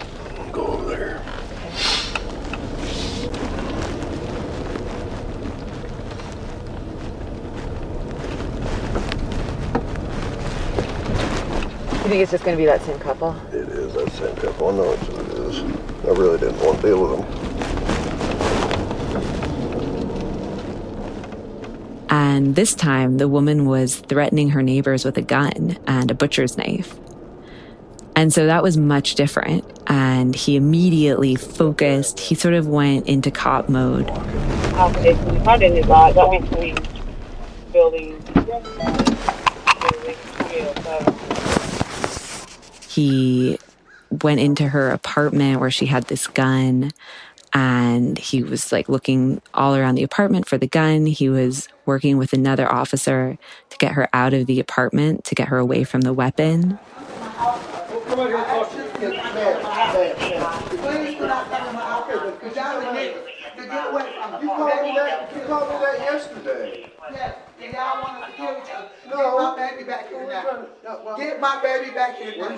You 12.06 12.12
think 12.12 12.22
it's 12.22 12.32
just 12.34 12.44
going 12.44 12.56
to 12.56 12.62
be 12.62 12.68
that 12.68 12.84
same 12.84 13.00
couple? 13.00 13.36
It 13.52 13.68
is 13.68 13.92
that 13.96 14.12
same 14.12 14.36
couple. 14.36 14.70
I 14.70 14.74
know 14.74 14.92
it's 14.92 15.10
what 15.10 15.26
it 15.26 15.32
is. 15.40 15.60
I 16.06 16.10
really 16.10 16.38
didn't 16.38 16.60
want 16.64 16.80
to 16.80 16.86
deal 16.86 17.02
with 17.02 17.18
them. 17.18 17.26
And 22.12 22.54
this 22.54 22.76
time, 22.76 23.18
the 23.18 23.28
woman 23.28 23.66
was 23.66 23.96
threatening 23.96 24.52
her 24.52 24.62
neighbors 24.62 25.04
with 25.04 25.18
a 25.18 25.24
gun 25.24 25.80
and 25.88 26.12
a 26.12 26.14
butcher's 26.14 26.60
knife. 26.60 26.94
And 28.16 28.32
so 28.32 28.46
that 28.46 28.62
was 28.62 28.78
much 28.78 29.16
different. 29.16 29.66
And 29.88 30.36
he 30.36 30.58
immediately 30.58 31.34
focused, 31.34 32.20
he 32.20 32.36
sort 32.36 32.54
of 32.54 32.68
went 32.68 33.08
into 33.08 33.32
cop 33.32 33.68
mode. 33.68 34.12
Okay, 34.12 35.16
I 35.48 35.58
didn't 35.58 35.80
advise. 35.80 36.14
That 36.14 36.30
means 36.30 36.52
we 36.52 36.76
building. 37.74 38.22
He 42.96 43.60
went 44.10 44.40
into 44.40 44.70
her 44.70 44.90
apartment 44.92 45.60
where 45.60 45.70
she 45.70 45.88
had 45.88 46.06
this 46.06 46.28
gun 46.28 46.92
and 47.54 48.18
he 48.18 48.42
was 48.42 48.72
like 48.72 48.88
looking 48.88 49.42
all 49.54 49.76
around 49.76 49.96
the 49.96 50.04
apartment 50.04 50.48
for 50.48 50.58
the 50.58 50.68
gun. 50.68 51.06
He 51.06 51.28
was 51.28 51.68
working 51.86 52.18
with 52.18 52.32
another 52.32 52.72
officer 52.72 53.38
to 53.70 53.78
get 53.80 53.92
her 53.92 54.08
out 54.14 54.34
of 54.34 54.46
the 54.46 54.62
apartment, 54.62 55.26
to 55.26 55.36
get 55.36 55.50
her 55.50 55.58
away 55.58 55.84
from 55.84 56.02
the 56.02 56.14
weapon. 56.14 56.80
You 64.42 64.48
called 64.48 64.84
me 64.84 64.96
that, 64.96 65.32
you 65.36 65.42
called 65.42 65.70
me 65.70 65.76
that 65.80 66.00
yesterday. 66.00 66.90
Yes, 67.12 67.36
and 67.62 67.74
y'all 67.74 68.02
want 68.02 68.26
to 68.26 68.32
kill 68.38 68.56
each 69.16 69.26
oh. 69.26 69.38
other. 69.38 69.58
Get 69.58 69.80
my 69.80 69.82
baby 69.82 69.84
back 69.84 70.10
here 70.10 70.28
now. 70.28 71.18
Get 71.18 71.40
my 71.40 71.62
baby 71.62 71.92
back 71.92 72.18
here 72.18 72.36
now. 72.38 72.58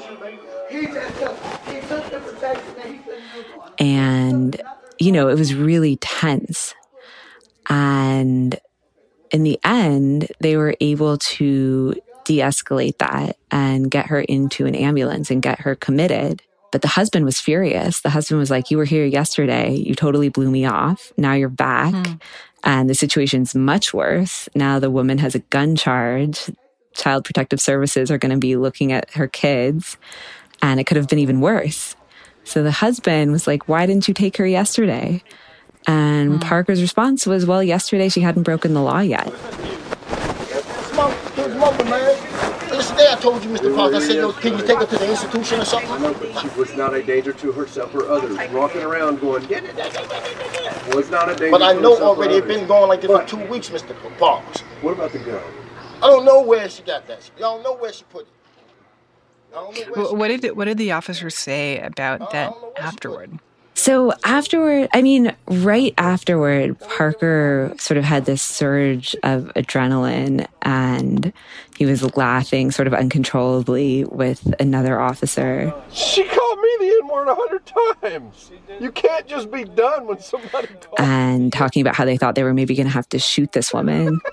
He 0.69 0.87
just 0.87 1.19
took, 1.19 1.37
he 1.65 1.81
took 1.87 2.11
the 2.11 2.19
protection 2.19 2.75
that 2.75 2.85
he 2.85 2.97
couldn't. 2.97 3.23
And, 3.79 4.61
you 4.99 5.11
know, 5.11 5.29
it 5.29 5.37
was 5.37 5.53
really 5.55 5.97
tense. 5.97 6.73
And 7.69 8.59
in 9.31 9.43
the 9.43 9.59
end, 9.63 10.27
they 10.39 10.57
were 10.57 10.75
able 10.79 11.17
to 11.17 11.93
de 12.25 12.39
escalate 12.39 12.97
that 12.97 13.37
and 13.51 13.89
get 13.89 14.07
her 14.07 14.19
into 14.21 14.65
an 14.65 14.75
ambulance 14.75 15.31
and 15.31 15.41
get 15.41 15.61
her 15.61 15.75
committed. 15.75 16.41
But 16.71 16.81
the 16.81 16.89
husband 16.89 17.25
was 17.25 17.39
furious. 17.39 18.01
The 18.01 18.09
husband 18.09 18.39
was 18.39 18.51
like, 18.51 18.69
You 18.69 18.77
were 18.77 18.85
here 18.85 19.05
yesterday. 19.05 19.73
You 19.73 19.95
totally 19.95 20.29
blew 20.29 20.51
me 20.51 20.65
off. 20.65 21.13
Now 21.17 21.33
you're 21.33 21.49
back. 21.49 21.93
Hmm. 21.93 22.13
And 22.63 22.89
the 22.89 22.95
situation's 22.95 23.55
much 23.55 23.93
worse. 23.93 24.49
Now 24.55 24.79
the 24.79 24.91
woman 24.91 25.17
has 25.19 25.35
a 25.35 25.39
gun 25.39 25.75
charge. 25.75 26.49
Child 26.93 27.25
Protective 27.25 27.61
Services 27.61 28.09
are 28.09 28.17
going 28.17 28.31
to 28.31 28.37
be 28.37 28.55
looking 28.55 28.91
at 28.91 29.11
her 29.11 29.27
kids. 29.27 29.97
And 30.61 30.79
it 30.79 30.85
could 30.85 30.97
have 30.97 31.07
been 31.07 31.19
even 31.19 31.39
worse. 31.39 31.95
So 32.43 32.63
the 32.63 32.71
husband 32.71 33.31
was 33.31 33.45
like, 33.45 33.67
Why 33.67 33.85
didn't 33.85 34.07
you 34.07 34.13
take 34.13 34.37
her 34.37 34.47
yesterday? 34.47 35.23
And 35.85 36.41
Parker's 36.41 36.81
response 36.81 37.25
was, 37.25 37.45
Well, 37.45 37.63
yesterday 37.63 38.09
she 38.09 38.21
hadn't 38.21 38.43
broken 38.43 38.73
the 38.73 38.81
law 38.81 38.99
yet. 38.99 39.27
Smoke, 39.27 41.13
here's 41.35 41.53
smoking. 41.53 41.87
Yesterday 41.87 43.07
I 43.11 43.15
told 43.19 43.43
you, 43.43 43.49
Mr. 43.51 43.75
Parker, 43.75 43.95
I 43.95 43.99
said, 43.99 44.15
yo, 44.15 44.31
can 44.31 44.57
you 44.57 44.65
take 44.65 44.77
her 44.77 44.85
to 44.85 44.97
the 44.97 45.09
institution 45.09 45.59
or 45.59 45.65
something? 45.65 45.89
I 45.89 46.13
but 46.13 46.39
she 46.41 46.59
was 46.59 46.75
not 46.75 46.93
a 46.93 47.01
danger 47.03 47.33
to 47.33 47.51
herself 47.51 47.93
or 47.95 48.07
others. 48.09 48.37
Walking 48.51 48.81
around 48.81 49.19
going, 49.19 49.43
get 50.87 50.93
it, 50.93 50.97
was 50.97 51.09
not 51.11 51.29
a 51.29 51.35
danger 51.35 51.51
But 51.51 51.61
I 51.63 51.73
know 51.73 51.97
already 52.01 52.35
it's 52.35 52.45
others. 52.45 52.57
been 52.57 52.67
going 52.67 52.89
like 52.89 53.01
this 53.01 53.11
for 53.11 53.23
two 53.25 53.45
weeks, 53.47 53.69
Mr. 53.69 53.95
Parks. 54.17 54.61
What 54.81 54.93
about 54.93 55.11
the 55.11 55.19
gun? 55.19 55.41
I 56.01 56.07
don't 56.07 56.25
know 56.25 56.41
where 56.41 56.69
she 56.69 56.83
got 56.83 57.07
that. 57.07 57.19
Uh, 57.19 57.37
I 57.37 57.39
don't 57.39 57.63
know 57.63 57.75
where 57.75 57.93
she 57.93 58.03
put 58.05 58.23
it. 58.23 58.27
I 59.51 59.55
don't 59.55 59.75
know 59.75 59.93
where 59.93 60.05
Wh- 60.05 60.13
What 60.13 60.27
did 60.41 60.55
what 60.57 60.65
did 60.65 60.77
the 60.77 60.91
officers 60.91 61.35
say 61.35 61.79
about 61.79 62.31
that 62.31 62.53
afterward? 62.77 63.39
So 63.77 64.11
afterward, 64.25 64.89
I 64.91 65.03
mean, 65.03 65.35
right 65.45 65.93
afterward, 65.99 66.79
Parker 66.79 67.75
sort 67.77 67.99
of 67.99 68.03
had 68.03 68.25
this 68.25 68.41
surge 68.41 69.15
of 69.21 69.51
adrenaline 69.55 70.47
and 70.63 71.31
he 71.77 71.85
was 71.85 72.17
laughing 72.17 72.71
sort 72.71 72.87
of 72.87 72.95
uncontrollably 72.95 74.03
with 74.05 74.51
another 74.59 74.99
officer. 74.99 75.71
She 75.91 76.23
called 76.23 76.59
me 76.59 76.75
the 76.79 77.01
N 77.03 77.07
word 77.07 77.27
a 77.27 77.35
hundred 77.35 77.65
times. 78.01 78.51
You 78.79 78.91
can't 78.91 79.27
just 79.27 79.51
be 79.51 79.63
done 79.63 80.07
when 80.07 80.19
somebody 80.21 80.69
calls. 80.69 80.95
and 80.97 81.53
talking 81.53 81.81
about 81.81 81.95
how 81.95 82.03
they 82.03 82.17
thought 82.17 82.33
they 82.33 82.43
were 82.43 82.55
maybe 82.55 82.73
going 82.75 82.87
to 82.87 82.93
have 82.93 83.07
to 83.09 83.19
shoot 83.19 83.51
this 83.51 83.71
woman. 83.71 84.19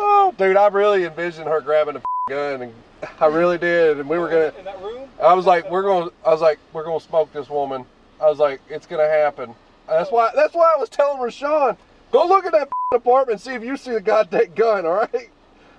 Oh, 0.00 0.32
dude, 0.38 0.56
I 0.56 0.68
really 0.68 1.04
envisioned 1.04 1.48
her 1.48 1.60
grabbing 1.60 1.96
a 1.96 2.02
gun, 2.28 2.62
and 2.62 2.72
I 3.20 3.26
really 3.26 3.58
did. 3.58 3.98
And 3.98 4.08
we 4.08 4.18
were 4.18 4.28
gonna. 4.28 4.52
In 4.58 4.64
that 4.64 4.80
room? 4.82 5.08
I 5.22 5.34
was 5.34 5.46
like, 5.46 5.70
we're 5.70 5.82
gonna. 5.82 6.10
I 6.24 6.30
was 6.30 6.40
like, 6.40 6.58
we're 6.72 6.84
gonna 6.84 7.00
smoke 7.00 7.32
this 7.32 7.48
woman. 7.48 7.84
I 8.20 8.28
was 8.28 8.38
like, 8.38 8.60
it's 8.68 8.86
gonna 8.86 9.08
happen. 9.08 9.54
That's 9.86 10.10
why. 10.10 10.30
That's 10.34 10.54
why 10.54 10.72
I 10.74 10.78
was 10.78 10.88
telling 10.88 11.20
Rashawn, 11.20 11.76
go 12.12 12.26
look 12.26 12.44
at 12.44 12.52
that 12.52 12.68
apartment, 12.94 13.40
see 13.40 13.54
if 13.54 13.62
you 13.62 13.76
see 13.76 13.92
the 13.92 14.00
goddamn 14.00 14.52
gun. 14.54 14.86
All 14.86 14.92
right. 14.92 15.30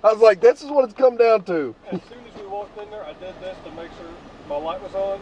I 0.02 0.12
was 0.12 0.22
like, 0.22 0.40
this 0.40 0.62
is 0.62 0.70
what 0.70 0.84
it's 0.84 0.94
come 0.94 1.16
down 1.18 1.44
to. 1.44 1.74
As 1.92 2.00
soon 2.04 2.18
as 2.32 2.40
we 2.40 2.46
walked 2.46 2.78
in 2.78 2.90
there, 2.90 3.04
I 3.04 3.12
did 3.14 3.38
this 3.40 3.56
to 3.64 3.70
make 3.72 3.90
sure 3.98 4.08
my 4.48 4.56
light 4.56 4.82
was 4.82 4.94
on. 4.94 5.20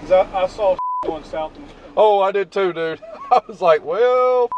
Because 0.00 0.12
I, 0.12 0.42
I 0.44 0.46
saw 0.46 0.76
going 1.04 1.24
south. 1.24 1.56
And, 1.56 1.66
Oh, 1.96 2.20
I 2.20 2.30
did 2.30 2.52
too, 2.52 2.72
dude. 2.72 3.00
I 3.30 3.40
was 3.48 3.60
like, 3.60 3.84
well. 3.84 4.50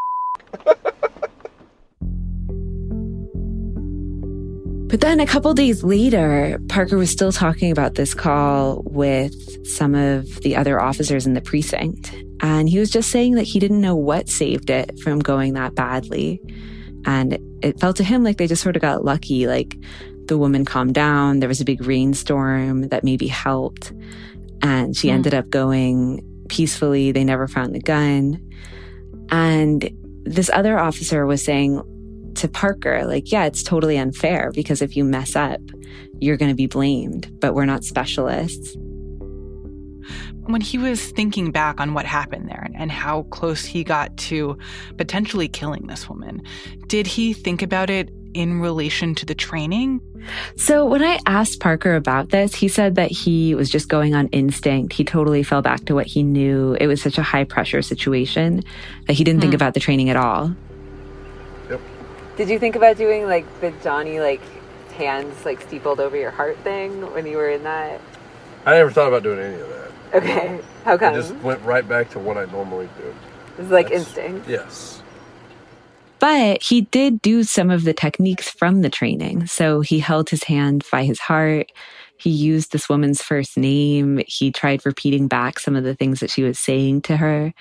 But 4.97 5.03
then 5.03 5.21
a 5.21 5.27
couple 5.27 5.53
days 5.53 5.85
later, 5.85 6.59
Parker 6.71 6.97
was 6.97 7.11
still 7.11 7.31
talking 7.31 7.71
about 7.71 7.97
this 7.97 8.15
call 8.15 8.83
with 8.87 9.67
some 9.67 9.95
of 9.95 10.41
the 10.41 10.57
other 10.57 10.81
officers 10.81 11.27
in 11.27 11.35
the 11.35 11.43
precinct. 11.43 12.15
And 12.41 12.67
he 12.67 12.79
was 12.79 12.91
just 12.91 13.11
saying 13.11 13.35
that 13.35 13.43
he 13.43 13.59
didn't 13.59 13.83
know 13.83 13.95
what 13.95 14.31
saved 14.31 14.71
it 14.71 14.99
from 15.01 15.19
going 15.19 15.53
that 15.53 15.75
badly. 15.75 16.41
And 17.05 17.37
it 17.63 17.79
felt 17.79 17.97
to 17.97 18.05
him 18.05 18.25
like 18.25 18.39
they 18.39 18.47
just 18.47 18.63
sort 18.63 18.75
of 18.75 18.81
got 18.81 19.05
lucky. 19.05 19.47
Like 19.47 19.77
the 20.29 20.39
woman 20.39 20.65
calmed 20.65 20.95
down. 20.95 21.41
There 21.41 21.49
was 21.51 21.61
a 21.61 21.67
big 21.67 21.85
rainstorm 21.85 22.89
that 22.89 23.05
maybe 23.05 23.27
helped. 23.27 23.93
And 24.63 24.97
she 24.97 25.09
Hmm. 25.09 25.17
ended 25.17 25.35
up 25.35 25.51
going 25.51 26.25
peacefully. 26.49 27.13
They 27.13 27.23
never 27.23 27.49
found 27.49 27.75
the 27.75 27.81
gun. 27.81 28.41
And 29.29 29.91
this 30.23 30.49
other 30.55 30.79
officer 30.79 31.27
was 31.27 31.45
saying 31.45 31.83
to 32.37 32.49
Parker, 32.49 33.05
like, 33.07 33.33
yeah, 33.33 33.44
it's 33.46 33.62
totally 33.62 33.96
unfair 33.99 34.51
because 34.55 34.83
if 34.83 34.96
you 34.96 35.05
mess 35.05 35.37
up, 35.37 35.61
you're 36.20 36.37
going 36.37 36.51
to 36.51 36.55
be 36.57 36.66
blamed, 36.66 37.40
but 37.40 37.55
we're 37.55 37.66
not 37.66 37.85
specialists. 37.85 38.77
When 40.46 40.61
he 40.61 40.79
was 40.79 41.11
thinking 41.11 41.51
back 41.51 41.81
on 41.81 41.92
what 41.92 42.05
happened 42.07 42.49
there 42.49 42.68
and 42.77 42.92
how 42.92 43.25
close 43.25 43.64
he 43.64 43.83
got 43.83 44.16
to 44.18 44.57
potentially 44.96 45.49
killing 45.49 45.88
this 45.88 46.09
woman, 46.09 46.40
did 46.87 47.07
he 47.07 47.33
think 47.33 47.62
about 47.62 47.90
it 47.90 48.11
in 48.33 48.61
relation 48.61 49.14
to 49.16 49.27
the 49.27 49.35
training? 49.35 50.01
So, 50.57 50.85
when 50.87 51.03
I 51.03 51.18
asked 51.27 51.59
Parker 51.61 51.96
about 51.96 52.31
this, 52.31 52.55
he 52.55 52.68
said 52.68 52.94
that 52.94 53.11
he 53.11 53.55
was 53.55 53.70
just 53.70 53.88
going 53.88 54.14
on 54.14 54.29
instinct. 54.29 54.92
He 54.92 55.05
totally 55.05 55.42
fell 55.42 55.62
back 55.62 55.85
to 55.87 55.94
what 55.94 56.07
he 56.07 56.22
knew. 56.22 56.77
It 56.81 56.87
was 56.87 57.03
such 57.03 57.18
a 57.18 57.22
high 57.22 57.44
pressure 57.44 57.83
situation 57.83 58.62
that 59.07 59.14
he 59.14 59.25
didn't 59.25 59.40
think 59.40 59.53
Hmm. 59.53 59.57
about 59.57 59.75
the 59.75 59.81
training 59.81 60.11
at 60.11 60.16
all. 60.16 60.55
Did 62.37 62.49
you 62.51 62.59
think 62.59 62.77
about 62.77 62.96
doing 62.96 63.27
like 63.27 63.46
the 63.61 63.70
Johnny 63.83 64.20
like 64.20 64.42
hands 64.92 65.44
like 65.44 65.61
steepled 65.62 66.01
over 66.01 66.16
your 66.16 66.31
heart 66.31 66.59
thing 66.59 67.12
when 67.12 67.27
you 67.27 67.37
were 67.37 67.51
in 67.51 67.62
that? 67.64 68.01
I 68.64 68.75
never 68.75 68.90
thought 68.90 69.09
about 69.09 69.22
doing 69.22 69.38
any 69.40 69.61
of 69.61 69.68
that. 69.68 69.90
Okay. 70.14 70.61
How 70.85 70.96
come? 70.96 71.14
I 71.14 71.16
just 71.16 71.35
went 71.37 71.62
right 71.62 71.87
back 71.87 72.11
to 72.11 72.18
what 72.18 72.37
I 72.37 72.44
normally 72.46 72.88
do. 72.99 73.14
It's 73.59 73.70
like 73.70 73.88
That's- 73.88 74.07
instinct. 74.07 74.49
Yes. 74.49 75.03
But 76.18 76.62
he 76.62 76.81
did 76.81 77.20
do 77.20 77.42
some 77.42 77.70
of 77.70 77.85
the 77.85 77.92
techniques 77.92 78.49
from 78.49 78.81
the 78.81 78.88
training. 78.88 79.46
So 79.46 79.83
he 79.83 79.99
held 79.99 80.31
his 80.31 80.44
hand 80.44 80.85
by 80.90 81.05
his 81.05 81.20
heart. 81.20 81.70
He 82.18 82.31
used 82.31 82.72
this 82.72 82.88
woman's 82.88 83.20
first 83.20 83.59
name. 83.59 84.22
He 84.27 84.51
tried 84.51 84.87
repeating 84.87 85.29
back 85.29 85.59
some 85.59 85.77
of 85.77 85.85
the 85.85 85.94
things 85.94 86.20
that 86.20 86.31
she 86.31 86.42
was 86.42 86.59
saying 86.59 87.03
to 87.03 87.18
her. 87.18 87.53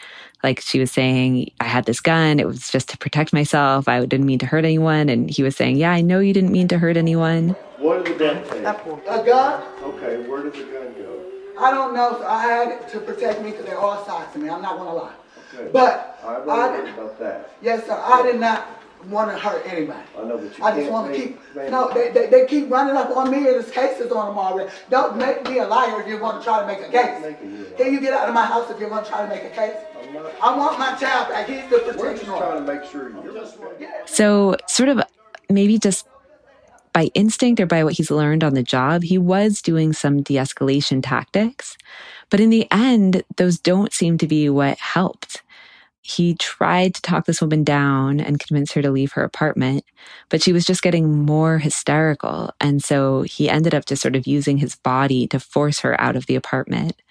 Like 0.45 0.59
she 0.61 0.79
was 0.79 0.91
saying, 0.91 1.49
I 1.59 1.63
had 1.63 1.85
this 1.85 1.99
gun. 1.99 2.39
It 2.39 2.45
was 2.45 2.69
just 2.69 2.87
to 2.89 2.99
protect 2.99 3.33
myself. 3.33 3.87
I 3.87 4.05
didn't 4.05 4.27
mean 4.27 4.37
to 4.39 4.45
hurt 4.45 4.63
anyone. 4.63 5.09
And 5.09 5.27
he 5.27 5.41
was 5.41 5.55
saying, 5.55 5.77
Yeah, 5.77 5.89
I 5.91 6.01
know 6.01 6.19
you 6.19 6.33
didn't 6.33 6.51
mean 6.51 6.67
to 6.67 6.77
hurt 6.77 6.97
anyone. 6.97 7.55
What 7.79 8.05
did 8.05 8.19
the 8.19 8.25
gun 8.25 8.43
take? 8.43 8.61
A 8.61 9.23
gun? 9.25 9.63
Okay, 9.81 10.17
where 10.29 10.43
did 10.43 10.53
the 10.53 10.65
gun 10.71 10.93
go? 10.93 11.19
I 11.59 11.71
don't 11.71 11.95
know. 11.95 12.17
So 12.19 12.27
I 12.27 12.43
had 12.43 12.67
it 12.67 12.87
to 12.89 12.99
protect 12.99 13.41
me 13.41 13.49
because 13.49 13.65
they're 13.65 13.79
all 13.79 14.05
sides 14.05 14.31
to 14.33 14.37
me. 14.39 14.47
I'm 14.47 14.61
not 14.61 14.77
gonna 14.77 14.93
lie. 14.93 15.13
Okay. 15.55 15.69
But 15.73 16.19
I've 16.23 16.47
I 16.47 16.77
did- 16.77 16.89
heard 16.89 16.99
about 16.99 17.19
that. 17.21 17.49
Yes, 17.63 17.83
sir. 17.87 17.99
I 17.99 18.21
did 18.21 18.39
not 18.39 18.67
want 19.09 19.31
to 19.31 19.37
hurt 19.37 19.65
anybody. 19.67 19.99
I 20.17 20.23
know, 20.23 20.37
but 20.37 20.57
you 20.57 20.63
I 20.63 20.77
just 20.79 20.91
want 20.91 21.13
to 21.13 21.19
keep. 21.19 21.39
make- 21.55 21.69
No, 21.71 21.91
they, 21.93 22.09
they, 22.11 22.27
they 22.27 22.45
keep 22.45 22.69
running 22.69 22.95
up 22.95 23.09
on 23.15 23.29
me. 23.31 23.37
and 23.37 23.45
There's 23.47 23.71
cases 23.71 24.11
on 24.11 24.27
them 24.27 24.37
already. 24.37 24.69
Don't 24.89 25.17
make 25.17 25.43
me 25.47 25.59
a 25.59 25.67
liar 25.67 26.01
if 26.01 26.07
you 26.07 26.19
want 26.19 26.39
to 26.41 26.43
try 26.43 26.61
to 26.61 26.67
make 26.67 26.79
a 26.87 26.91
case. 26.91 27.35
Can 27.77 27.93
you 27.93 27.99
get 27.99 28.13
out 28.13 28.27
of 28.27 28.33
my 28.35 28.45
house 28.45 28.69
if 28.71 28.79
you 28.79 28.87
want 28.89 29.05
to 29.05 29.11
try 29.11 29.21
to 29.23 29.27
make 29.29 29.43
a 29.43 29.49
case? 29.49 29.75
I 30.41 30.55
want 30.57 30.77
my 30.79 30.95
child 30.95 31.29
back. 31.29 31.47
He's 31.47 31.63
the 31.69 31.79
protection 31.79 31.97
We're 31.99 32.13
just 32.15 32.27
order. 32.29 32.45
trying 32.45 32.65
to 32.65 32.73
make 32.73 32.89
sure 32.89 33.09
you're. 33.09 33.45
So, 34.05 34.55
sort 34.67 34.89
of 34.89 35.01
maybe 35.49 35.77
just 35.77 36.07
by 36.93 37.05
instinct 37.13 37.59
or 37.59 37.65
by 37.65 37.83
what 37.83 37.93
he's 37.93 38.09
learned 38.09 38.43
on 38.43 38.53
the 38.53 38.63
job, 38.63 39.03
he 39.03 39.17
was 39.17 39.61
doing 39.61 39.91
some 39.93 40.21
de 40.21 40.35
escalation 40.35 41.01
tactics. 41.03 41.77
But 42.29 42.39
in 42.39 42.49
the 42.49 42.67
end, 42.71 43.23
those 43.35 43.59
don't 43.59 43.91
seem 43.93 44.17
to 44.19 44.27
be 44.27 44.49
what 44.49 44.77
helped. 44.77 45.41
He 46.07 46.35
tried 46.35 46.93
to 46.93 47.01
talk 47.01 47.25
this 47.25 47.41
woman 47.41 47.63
down 47.63 48.19
and 48.19 48.39
convince 48.39 48.71
her 48.73 48.81
to 48.83 48.91
leave 48.91 49.13
her 49.13 49.23
apartment, 49.23 49.83
but 50.29 50.43
she 50.43 50.53
was 50.53 50.63
just 50.63 50.83
getting 50.83 51.25
more 51.25 51.57
hysterical. 51.57 52.51
And 52.61 52.83
so 52.83 53.23
he 53.23 53.49
ended 53.49 53.73
up 53.73 53.87
just 53.87 54.03
sort 54.03 54.15
of 54.15 54.27
using 54.27 54.59
his 54.59 54.75
body 54.75 55.25
to 55.29 55.39
force 55.39 55.79
her 55.79 55.99
out 55.99 56.15
of 56.15 56.27
the 56.27 56.35
apartment. 56.35 57.01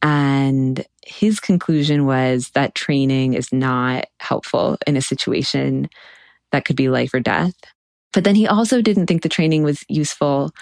And 0.00 0.82
his 1.04 1.40
conclusion 1.40 2.06
was 2.06 2.48
that 2.54 2.74
training 2.74 3.34
is 3.34 3.52
not 3.52 4.06
helpful 4.18 4.78
in 4.86 4.96
a 4.96 5.02
situation 5.02 5.90
that 6.52 6.64
could 6.64 6.76
be 6.76 6.88
life 6.88 7.12
or 7.12 7.20
death. 7.20 7.52
But 8.14 8.24
then 8.24 8.34
he 8.34 8.46
also 8.46 8.80
didn't 8.80 9.08
think 9.08 9.20
the 9.20 9.28
training 9.28 9.62
was 9.62 9.84
useful 9.90 10.54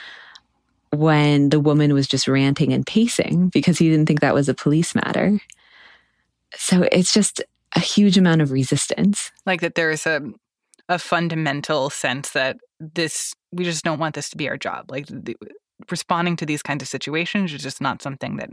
when 0.91 1.51
the 1.51 1.61
woman 1.61 1.95
was 1.95 2.09
just 2.09 2.27
ranting 2.27 2.73
and 2.73 2.85
pacing 2.85 3.51
because 3.51 3.79
he 3.79 3.89
didn't 3.89 4.07
think 4.07 4.23
that 4.23 4.35
was 4.35 4.49
a 4.49 4.55
police 4.55 4.93
matter. 4.97 5.39
So 6.55 6.89
it's 6.91 7.13
just 7.13 7.43
a 7.77 7.81
huge 7.81 8.17
amount 8.17 8.43
of 8.43 8.51
resistance. 8.51 9.31
Like 9.47 9.61
that 9.61 9.75
there 9.75 9.91
is 9.91 10.07
a 10.07 10.21
a 10.89 10.99
fundamental 10.99 11.91
sense 11.91 12.31
that 12.31 12.57
this 12.81 13.35
we 13.53 13.65
just 13.65 13.85
don't 13.85 13.99
want 13.99 14.15
this 14.15 14.31
to 14.31 14.37
be 14.37 14.49
our 14.49 14.57
job. 14.57 14.91
Like 14.91 15.07
the, 15.07 15.37
responding 15.91 16.37
to 16.37 16.47
these 16.47 16.63
kinds 16.63 16.83
of 16.83 16.89
situations 16.89 17.53
is 17.53 17.63
just 17.63 17.81
not 17.81 18.03
something 18.03 18.37
that 18.37 18.51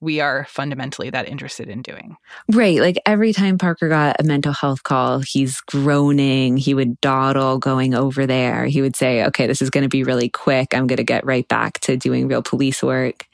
we 0.00 0.20
are 0.20 0.44
fundamentally 0.48 1.10
that 1.10 1.28
interested 1.28 1.68
in 1.68 1.80
doing. 1.80 2.16
Right. 2.50 2.80
Like 2.80 3.00
every 3.06 3.32
time 3.32 3.56
Parker 3.56 3.88
got 3.88 4.20
a 4.20 4.24
mental 4.24 4.52
health 4.52 4.82
call, 4.82 5.20
he's 5.20 5.60
groaning. 5.60 6.56
He 6.56 6.74
would 6.74 7.00
dawdle 7.00 7.58
going 7.58 7.94
over 7.94 8.26
there. 8.26 8.64
He 8.66 8.82
would 8.82 8.96
say, 8.96 9.24
okay, 9.26 9.46
this 9.46 9.62
is 9.62 9.70
going 9.70 9.84
to 9.84 9.88
be 9.88 10.02
really 10.02 10.28
quick. 10.28 10.74
I'm 10.74 10.88
going 10.88 10.96
to 10.96 11.04
get 11.04 11.24
right 11.24 11.46
back 11.46 11.78
to 11.80 11.96
doing 11.96 12.26
real 12.26 12.42
police 12.42 12.82
work. 12.82 13.26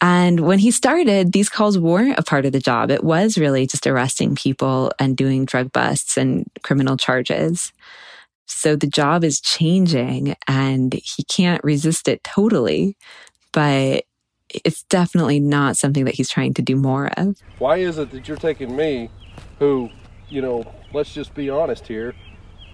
And 0.00 0.40
when 0.40 0.60
he 0.60 0.70
started, 0.70 1.32
these 1.32 1.48
calls 1.48 1.78
weren't 1.78 2.18
a 2.18 2.22
part 2.22 2.46
of 2.46 2.52
the 2.52 2.60
job. 2.60 2.90
It 2.90 3.02
was 3.02 3.36
really 3.36 3.66
just 3.66 3.86
arresting 3.86 4.36
people 4.36 4.92
and 4.98 5.16
doing 5.16 5.44
drug 5.44 5.72
busts 5.72 6.16
and 6.16 6.46
criminal 6.62 6.96
charges. 6.96 7.72
So 8.46 8.76
the 8.76 8.86
job 8.86 9.24
is 9.24 9.40
changing 9.40 10.36
and 10.46 10.94
he 10.94 11.24
can't 11.24 11.62
resist 11.64 12.08
it 12.08 12.22
totally, 12.24 12.96
but 13.52 14.04
it's 14.64 14.84
definitely 14.84 15.40
not 15.40 15.76
something 15.76 16.04
that 16.04 16.14
he's 16.14 16.30
trying 16.30 16.54
to 16.54 16.62
do 16.62 16.76
more 16.76 17.08
of. 17.16 17.36
Why 17.58 17.78
is 17.78 17.98
it 17.98 18.10
that 18.12 18.28
you're 18.28 18.36
taking 18.36 18.74
me, 18.74 19.10
who, 19.58 19.90
you 20.28 20.40
know, 20.40 20.64
let's 20.92 21.12
just 21.12 21.34
be 21.34 21.50
honest 21.50 21.86
here, 21.86 22.14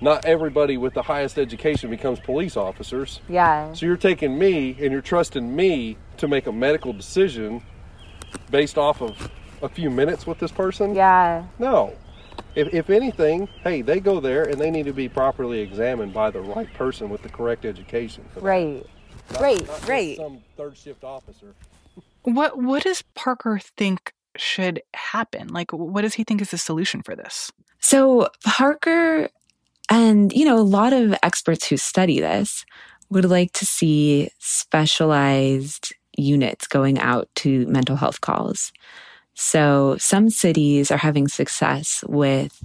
not 0.01 0.25
everybody 0.25 0.77
with 0.77 0.95
the 0.95 1.03
highest 1.03 1.39
education 1.39 1.91
becomes 1.91 2.21
police 2.21 2.57
officers. 2.57 3.21
Yeah. 3.29 3.73
So 3.73 3.87
you're 3.87 3.97
taking 3.97 4.39
me 4.39 4.77
and 4.81 4.93
you're 4.93 5.01
trusting 5.01 5.55
me 5.55 5.97
to 6.19 6.29
make 6.29 6.47
a 6.47 6.53
medical 6.53 6.93
decision 6.93 7.63
based 8.51 8.77
off 8.79 9.01
of 9.01 9.31
a 9.63 9.69
few 9.69 9.91
minutes 9.91 10.27
with 10.27 10.39
this 10.39 10.53
person? 10.53 10.95
Yeah. 10.95 11.45
No. 11.59 11.95
If, 12.55 12.73
if 12.75 12.91
anything, 12.91 13.49
hey, 13.63 13.83
they 13.83 13.99
go 14.01 14.21
there 14.21 14.45
and 14.45 14.61
they 14.61 14.71
need 14.71 14.87
to 14.87 14.93
be 14.93 15.09
properly 15.09 15.61
examined 15.61 16.13
by 16.13 16.31
the 16.31 16.41
right 16.41 16.73
person 16.75 17.09
with 17.09 17.23
the 17.23 17.29
correct 17.29 17.65
education. 17.65 18.25
Right. 18.37 18.85
Not- 19.33 19.41
Right, 19.41 19.67
not 19.67 19.89
right. 19.89 20.17
Some 20.19 20.41
third 20.57 20.77
shift 20.77 21.03
officer. 21.03 21.55
What 22.25 22.59
what 22.59 22.83
does 22.83 23.03
Parker 23.15 23.59
think 23.79 24.13
should 24.37 24.83
happen? 24.93 25.49
Like 25.49 25.73
what 25.73 26.03
does 26.03 26.13
he 26.15 26.25
think 26.25 26.43
is 26.43 26.51
the 26.51 26.59
solution 26.59 27.01
for 27.03 27.17
this? 27.17 27.51
So 27.81 28.29
Parker 28.45 29.31
and, 29.91 30.33
you 30.33 30.45
know, 30.45 30.59
a 30.59 30.61
lot 30.61 30.93
of 30.93 31.15
experts 31.23 31.67
who 31.67 31.77
study 31.77 32.21
this 32.21 32.65
would 33.11 33.25
like 33.25 33.53
to 33.53 33.67
see 33.67 34.31
specialized 34.39 35.95
units 36.17 36.67
going 36.67 36.99
out 36.99 37.29
to 37.37 37.67
mental 37.67 37.97
health 37.97 38.21
calls. 38.21 38.73
So 39.35 39.97
some 39.99 40.31
cities 40.31 40.91
are 40.91 40.97
having 40.97 41.29
success 41.29 42.05
with 42.09 42.63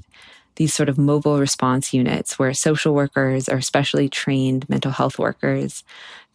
these 0.55 0.73
sort 0.73 0.89
of 0.89 0.97
mobile 0.97 1.39
response 1.39 1.93
units 1.93 2.37
where 2.37 2.53
social 2.53 2.93
workers 2.93 3.49
or 3.49 3.61
specially 3.61 4.09
trained 4.09 4.67
mental 4.69 4.91
health 4.91 5.17
workers 5.17 5.83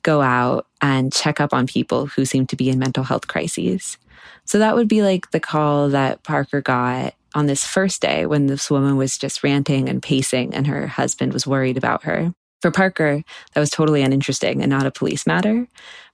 go 0.03 0.23
out 0.23 0.67
and 0.81 1.13
check 1.13 1.41
up 1.41 1.53
on 1.53 1.67
people 1.67 2.07
who 2.07 2.25
seem 2.25 2.47
to 2.47 2.57
be 2.57 2.69
in 2.69 2.79
mental 2.79 3.05
health 3.05 3.29
crises. 3.29 3.97
So 4.45 4.59
that 4.59 4.77
would 4.77 4.89
be 4.89 5.03
like 5.03 5.31
the 5.31 5.41
call 5.41 5.89
that 5.91 6.23
Parker 6.23 6.61
got 6.61 7.15
on 7.35 7.47
this 7.47 7.65
first 7.65 8.01
day 8.01 8.27
when 8.27 8.47
this 8.47 8.71
woman 8.71 8.97
was 8.97 9.19
just 9.19 9.43
ranting 9.43 9.89
and 9.89 10.03
pacing 10.03 10.55
and 10.55 10.67
her 10.67 10.87
husband 10.87 11.33
was 11.33 11.47
worried 11.47 11.77
about 11.77 12.05
her. 12.05 12.33
For 12.63 12.71
Parker, 12.71 13.23
that 13.53 13.61
was 13.61 13.71
totally 13.71 14.03
uninteresting 14.03 14.63
and 14.63 14.71
not 14.71 14.87
a 14.87 14.91
police 14.91 15.27
matter. 15.27 15.67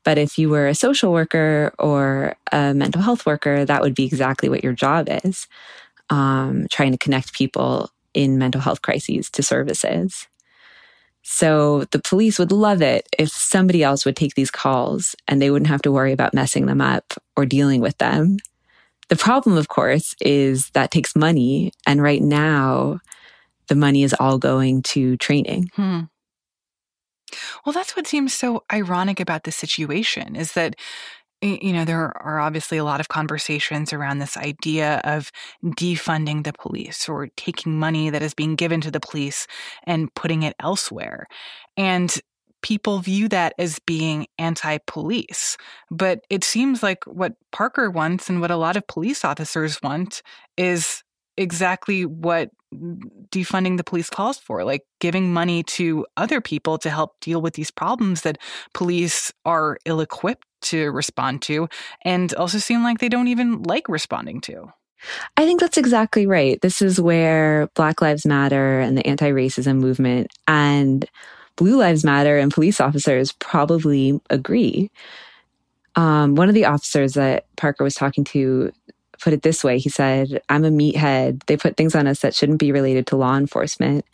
But 0.04 0.18
if 0.18 0.36
you 0.36 0.48
were 0.48 0.66
a 0.66 0.74
social 0.74 1.12
worker 1.12 1.72
or 1.78 2.34
a 2.50 2.74
mental 2.74 3.02
health 3.02 3.24
worker, 3.24 3.64
that 3.64 3.82
would 3.82 3.94
be 3.94 4.06
exactly 4.06 4.48
what 4.48 4.64
your 4.64 4.72
job 4.72 5.08
is 5.22 5.46
um, 6.10 6.66
trying 6.70 6.92
to 6.92 6.98
connect 6.98 7.32
people 7.32 7.90
in 8.12 8.38
mental 8.38 8.60
health 8.60 8.82
crises 8.82 9.30
to 9.30 9.42
services. 9.42 10.26
So 11.22 11.84
the 11.92 12.00
police 12.00 12.38
would 12.38 12.52
love 12.52 12.82
it 12.82 13.08
if 13.18 13.28
somebody 13.28 13.82
else 13.82 14.04
would 14.04 14.16
take 14.16 14.34
these 14.34 14.50
calls 14.50 15.14
and 15.28 15.40
they 15.40 15.50
wouldn't 15.50 15.68
have 15.68 15.82
to 15.82 15.92
worry 15.92 16.12
about 16.12 16.34
messing 16.34 16.66
them 16.66 16.80
up 16.80 17.14
or 17.36 17.46
dealing 17.46 17.80
with 17.80 17.96
them. 17.98 18.38
The 19.10 19.16
problem, 19.16 19.56
of 19.56 19.66
course, 19.66 20.14
is 20.20 20.70
that 20.70 20.92
takes 20.92 21.16
money. 21.16 21.72
And 21.86 22.00
right 22.00 22.22
now, 22.22 23.00
the 23.66 23.74
money 23.74 24.04
is 24.04 24.14
all 24.18 24.38
going 24.38 24.82
to 24.82 25.16
training. 25.16 25.70
Hmm. 25.74 26.02
Well, 27.66 27.72
that's 27.72 27.96
what 27.96 28.06
seems 28.06 28.32
so 28.32 28.62
ironic 28.72 29.20
about 29.20 29.42
the 29.42 29.52
situation 29.52 30.36
is 30.36 30.52
that 30.52 30.76
you 31.42 31.72
know 31.72 31.84
there 31.86 32.12
are 32.22 32.38
obviously 32.38 32.76
a 32.76 32.84
lot 32.84 33.00
of 33.00 33.08
conversations 33.08 33.92
around 33.92 34.18
this 34.18 34.36
idea 34.36 35.00
of 35.04 35.32
defunding 35.64 36.44
the 36.44 36.52
police 36.52 37.08
or 37.08 37.28
taking 37.36 37.78
money 37.78 38.10
that 38.10 38.22
is 38.22 38.34
being 38.34 38.56
given 38.56 38.80
to 38.82 38.90
the 38.90 39.00
police 39.00 39.46
and 39.84 40.14
putting 40.14 40.42
it 40.42 40.54
elsewhere. 40.60 41.26
And 41.76 42.14
people 42.62 42.98
view 42.98 43.28
that 43.28 43.54
as 43.58 43.78
being 43.80 44.26
anti-police. 44.38 45.56
But 45.90 46.20
it 46.30 46.44
seems 46.44 46.82
like 46.82 47.04
what 47.06 47.34
Parker 47.52 47.90
wants 47.90 48.28
and 48.28 48.40
what 48.40 48.50
a 48.50 48.56
lot 48.56 48.76
of 48.76 48.86
police 48.86 49.24
officers 49.24 49.80
want 49.82 50.22
is 50.56 51.02
exactly 51.36 52.04
what 52.04 52.50
defunding 53.30 53.76
the 53.76 53.84
police 53.84 54.10
calls 54.10 54.38
for, 54.38 54.64
like 54.64 54.82
giving 55.00 55.32
money 55.32 55.62
to 55.64 56.06
other 56.16 56.40
people 56.40 56.78
to 56.78 56.90
help 56.90 57.18
deal 57.20 57.42
with 57.42 57.54
these 57.54 57.70
problems 57.70 58.22
that 58.22 58.38
police 58.74 59.32
are 59.44 59.78
ill 59.84 60.00
equipped 60.00 60.46
to 60.62 60.90
respond 60.92 61.42
to 61.42 61.68
and 62.04 62.34
also 62.34 62.58
seem 62.58 62.82
like 62.82 62.98
they 62.98 63.08
don't 63.08 63.28
even 63.28 63.62
like 63.62 63.88
responding 63.88 64.40
to. 64.40 64.72
I 65.36 65.46
think 65.46 65.60
that's 65.60 65.78
exactly 65.78 66.26
right. 66.26 66.60
This 66.60 66.82
is 66.82 67.00
where 67.00 67.68
Black 67.74 68.02
Lives 68.02 68.26
Matter 68.26 68.80
and 68.80 68.96
the 68.96 69.06
anti 69.06 69.30
racism 69.30 69.78
movement 69.78 70.28
and 70.46 71.06
Blue 71.56 71.76
Lives 71.76 72.04
Matter 72.04 72.38
and 72.38 72.52
police 72.52 72.80
officers 72.80 73.32
probably 73.32 74.20
agree. 74.30 74.90
Um, 75.96 76.34
one 76.34 76.48
of 76.48 76.54
the 76.54 76.64
officers 76.64 77.14
that 77.14 77.44
Parker 77.56 77.84
was 77.84 77.94
talking 77.94 78.24
to 78.24 78.72
put 79.20 79.32
it 79.32 79.42
this 79.42 79.62
way 79.62 79.78
he 79.78 79.88
said, 79.88 80.40
I'm 80.48 80.64
a 80.64 80.70
meathead. 80.70 81.44
They 81.44 81.56
put 81.56 81.76
things 81.76 81.94
on 81.94 82.06
us 82.06 82.20
that 82.20 82.34
shouldn't 82.34 82.58
be 82.58 82.72
related 82.72 83.06
to 83.08 83.16
law 83.16 83.36
enforcement. 83.36 84.04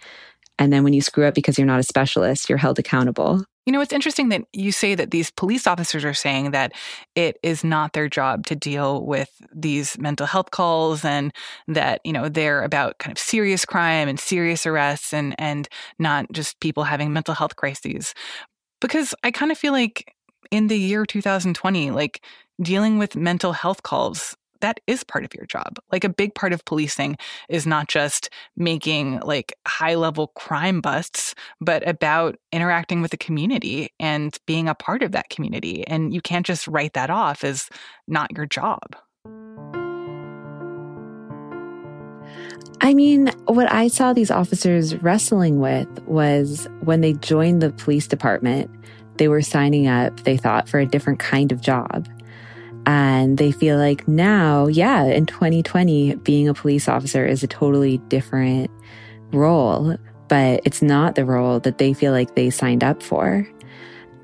And 0.59 0.73
then 0.73 0.85
when 0.85 0.93
you 0.93 1.03
screw 1.03 1.27
up 1.27 1.35
because 1.35 1.59
you're 1.59 1.67
not 1.67 1.81
a 1.81 1.85
specialist, 1.85 2.49
you're 2.49 2.59
held 2.59 2.79
accountable. 2.79 3.45
You 3.67 3.73
know, 3.73 3.81
it's 3.81 3.93
interesting 3.93 4.29
that 4.29 4.43
you 4.53 4.71
say 4.71 4.95
that 4.95 5.11
these 5.11 5.33
police 5.33 5.67
officers 5.67 6.05
are 6.05 6.15
saying 6.15 6.53
that 6.53 6.73
it 7.17 7.37
is 7.43 7.65
not 7.65 7.95
their 7.95 8.09
job 8.09 8.47
to 8.47 8.55
deal 8.55 9.05
with 9.05 9.29
these 9.53 9.99
mental 9.99 10.27
health 10.27 10.53
calls 10.53 11.05
and 11.05 11.33
that, 11.67 12.01
you 12.05 12.13
know, 12.13 12.29
they're 12.29 12.63
about 12.63 12.99
kind 12.99 13.11
of 13.11 13.19
serious 13.19 13.65
crime 13.65 14.09
and 14.09 14.21
serious 14.21 14.67
arrests 14.67 15.13
and 15.13 15.35
and 15.39 15.69
not 15.99 16.31
just 16.33 16.61
people 16.61 16.85
having 16.85 17.13
mental 17.13 17.35
health 17.35 17.57
crises. 17.57 18.15
Because 18.81 19.15
I 19.25 19.33
kind 19.33 19.51
of 19.51 19.59
feel 19.59 19.73
like 19.73 20.15
in 20.53 20.69
the 20.69 20.79
year 20.79 21.05
2020, 21.05 21.91
like 21.91 22.23
dealing 22.63 22.99
with 22.99 23.17
mental 23.17 23.53
health 23.53 23.83
calls 23.83 24.37
that 24.61 24.81
is 24.87 25.05
part 25.05 25.25
of 25.25 25.35
your 25.35 25.47
job. 25.47 25.79
Like 25.93 26.05
a 26.05 26.09
big 26.09 26.35
part 26.35 26.53
of 26.53 26.65
policing 26.65 27.17
is 27.49 27.67
not 27.67 27.89
just 27.89 28.31
making 28.57 29.21
like 29.21 29.55
high 29.67 29.95
level 29.95 30.29
crime 30.29 30.81
busts, 30.81 31.35
but 31.61 31.87
about 31.89 32.37
interacting 32.53 33.03
with 33.03 33.11
the 33.11 33.17
community 33.17 33.93
and 34.01 34.37
being 34.47 34.69
a 34.69 34.75
part 34.75 35.03
of 35.03 35.13
that 35.13 35.31
community. 35.31 35.87
And 35.87 36.15
you 36.15 36.21
can't 36.21 36.47
just 36.47 36.67
write 36.67 36.95
that 36.95 37.11
off 37.11 37.45
as 37.45 37.69
not 38.09 38.37
your 38.37 38.47
job. 38.47 38.97
I 42.81 42.95
mean, 42.95 43.29
what 43.47 43.73
I 43.73 43.89
saw 43.89 44.13
these 44.13 44.31
officers 44.31 44.97
wrestling 45.03 45.61
with 45.61 45.89
was 46.05 46.69
when 46.81 47.01
they 47.01 47.15
joined 47.15 47.63
the 47.63 47.71
police 47.71 48.07
department, 48.07 48.71
they 49.17 49.29
were 49.29 49.41
signing 49.41 49.89
up, 49.89 50.21
they 50.25 50.37
thought, 50.37 50.69
for 50.69 50.79
a 50.79 50.87
different 50.87 51.19
kind 51.19 51.53
of 51.53 51.61
job. 51.61 52.07
And 52.87 53.37
they 53.37 53.51
feel 53.51 53.79
like 53.79 54.07
now, 54.07 54.69
yeah, 54.69 55.05
in 55.05 55.27
2020, 55.27 56.15
being 56.17 56.49
a 56.49 56.55
police 56.55 56.89
officer 56.89 57.27
is 57.27 57.43
a 57.43 57.49
totally 57.49 57.99
different 58.09 58.71
role, 59.33 59.97
but 60.29 60.61
it's 60.65 60.83
not 60.83 61.17
the 61.17 61.25
role 61.25 61.59
that 61.61 61.79
they 61.79 61.93
feel 61.93 62.13
like 62.13 62.37
they 62.37 62.49
signed 62.49 62.85
up 62.85 63.03
for. 63.03 63.47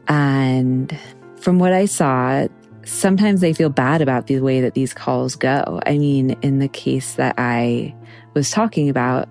And 0.07 0.97
from 1.37 1.59
what 1.59 1.73
I 1.73 1.87
saw, 1.87 2.47
sometimes 2.85 3.41
they 3.41 3.53
feel 3.53 3.69
bad 3.69 4.01
about 4.01 4.29
the 4.29 4.39
way 4.41 4.61
that 4.61 4.75
these 4.75 4.95
calls 4.95 5.35
go. 5.35 5.81
I 5.85 5.99
mean, 5.99 6.31
in 6.43 6.61
the 6.61 6.69
case 6.69 7.15
that 7.15 7.35
I 7.39 7.95
was 8.35 8.51
talking 8.51 8.89
about, 8.89 9.29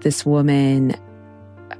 this 0.00 0.26
woman 0.26 0.96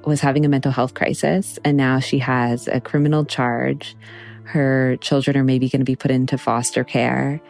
was 0.04 0.20
having 0.20 0.44
a 0.44 0.48
mental 0.48 0.72
health 0.72 0.94
crisis 0.94 1.58
and 1.64 1.76
now 1.76 1.98
she 1.98 2.18
has 2.18 2.68
a 2.68 2.80
criminal 2.80 3.24
charge 3.24 3.96
her 4.44 4.96
children 5.00 5.36
are 5.36 5.44
maybe 5.44 5.68
going 5.68 5.80
to 5.80 5.84
be 5.84 5.96
put 5.96 6.10
into 6.10 6.38
foster 6.38 6.84
care. 6.84 7.40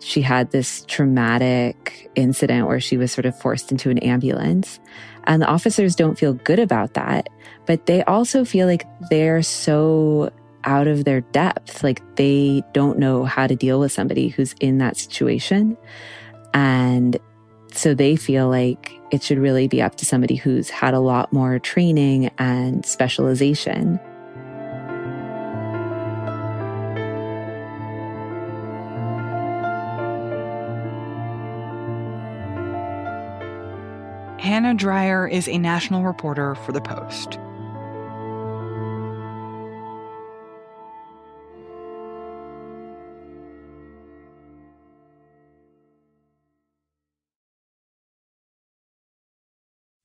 She 0.00 0.22
had 0.22 0.50
this 0.50 0.84
traumatic 0.86 2.10
incident 2.14 2.66
where 2.66 2.80
she 2.80 2.96
was 2.96 3.12
sort 3.12 3.26
of 3.26 3.38
forced 3.38 3.70
into 3.70 3.90
an 3.90 3.98
ambulance. 3.98 4.80
And 5.24 5.42
the 5.42 5.46
officers 5.46 5.94
don't 5.94 6.18
feel 6.18 6.32
good 6.32 6.58
about 6.58 6.94
that, 6.94 7.28
but 7.66 7.86
they 7.86 8.02
also 8.04 8.44
feel 8.44 8.66
like 8.66 8.86
they're 9.10 9.42
so 9.42 10.32
out 10.64 10.86
of 10.86 11.04
their 11.04 11.20
depth. 11.20 11.82
Like 11.82 12.02
they 12.16 12.62
don't 12.72 12.98
know 12.98 13.24
how 13.24 13.46
to 13.46 13.54
deal 13.54 13.80
with 13.80 13.92
somebody 13.92 14.28
who's 14.28 14.54
in 14.60 14.78
that 14.78 14.96
situation. 14.96 15.76
And 16.54 17.18
so 17.72 17.94
they 17.94 18.16
feel 18.16 18.48
like 18.48 18.92
it 19.10 19.22
should 19.22 19.38
really 19.38 19.68
be 19.68 19.82
up 19.82 19.96
to 19.96 20.04
somebody 20.04 20.36
who's 20.36 20.70
had 20.70 20.94
a 20.94 21.00
lot 21.00 21.32
more 21.32 21.58
training 21.58 22.30
and 22.38 22.84
specialization. 22.84 24.00
Hannah 34.60 34.78
Dreier 34.78 35.26
is 35.32 35.48
a 35.48 35.56
national 35.56 36.02
reporter 36.02 36.54
for 36.54 36.72
The 36.72 36.82
Post. 36.82 37.36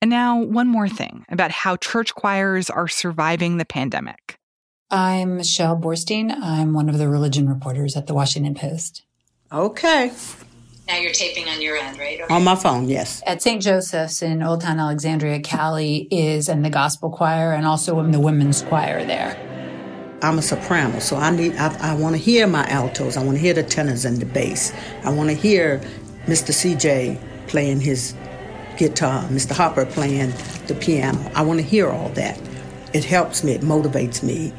And 0.02 0.10
now, 0.10 0.42
one 0.42 0.70
more 0.70 0.88
thing 0.88 1.26
about 1.28 1.52
how 1.52 1.76
church 1.76 2.16
choirs 2.16 2.70
are 2.70 2.88
surviving 2.88 3.58
the 3.58 3.66
pandemic. 3.66 4.38
I'm 4.90 5.36
Michelle 5.36 5.76
Boorstein. 5.76 6.32
I'm 6.32 6.72
one 6.72 6.88
of 6.88 6.98
the 6.98 7.10
religion 7.10 7.50
reporters 7.50 7.98
at 7.98 8.08
the 8.08 8.14
Washington 8.14 8.56
Post. 8.56 9.04
Okay. 9.52 10.14
Now 10.88 10.98
you're 10.98 11.14
taping 11.14 11.50
on 11.50 11.62
your 11.62 11.76
end, 11.78 11.98
right? 11.98 12.22
Okay. 12.22 12.34
On 12.34 12.44
my 12.44 12.56
phone, 12.56 12.88
yes. 12.88 13.24
At 13.26 13.42
St. 13.42 13.62
Joseph's 13.62 14.22
in 14.22 14.44
Old 14.44 14.62
Town 14.62 14.80
Alexandria, 14.80 15.42
Callie 15.42 16.08
is 16.12 16.48
in 16.48 16.62
the 16.62 16.70
gospel 16.70 17.10
choir 17.10 17.54
and 17.54 17.66
also 17.66 18.00
in 18.00 18.12
the 18.12 18.20
women's 18.20 18.62
choir 18.62 19.04
there. 19.04 19.36
I'm 20.22 20.38
a 20.38 20.42
soprano, 20.42 21.00
so 21.00 21.18
I 21.18 21.32
need 21.32 21.56
I, 21.56 21.92
I 21.92 21.96
want 21.96 22.16
to 22.16 22.22
hear 22.22 22.48
my 22.48 22.66
altos. 22.70 23.18
I 23.18 23.24
want 23.24 23.38
to 23.38 23.42
hear 23.42 23.54
the 23.54 23.64
tenors 23.64 24.06
and 24.06 24.18
the 24.18 24.26
bass. 24.26 24.72
I 25.04 25.10
want 25.12 25.30
to 25.30 25.36
hear 25.36 25.80
Mr. 26.26 26.52
CJ 26.52 27.20
playing 27.48 27.82
his 27.82 28.16
guitar, 28.78 29.24
Mr. 29.26 29.56
Hopper 29.56 29.86
playing 29.86 30.34
the 30.68 30.76
piano. 30.76 31.32
I 31.36 31.42
want 31.42 31.60
to 31.60 31.66
hear 31.66 31.90
all 31.90 32.10
that. 32.10 32.40
It 32.94 33.04
helps 33.04 33.44
me, 33.44 33.54
it 33.54 33.62
motivates 33.62 34.24
me, 34.24 34.54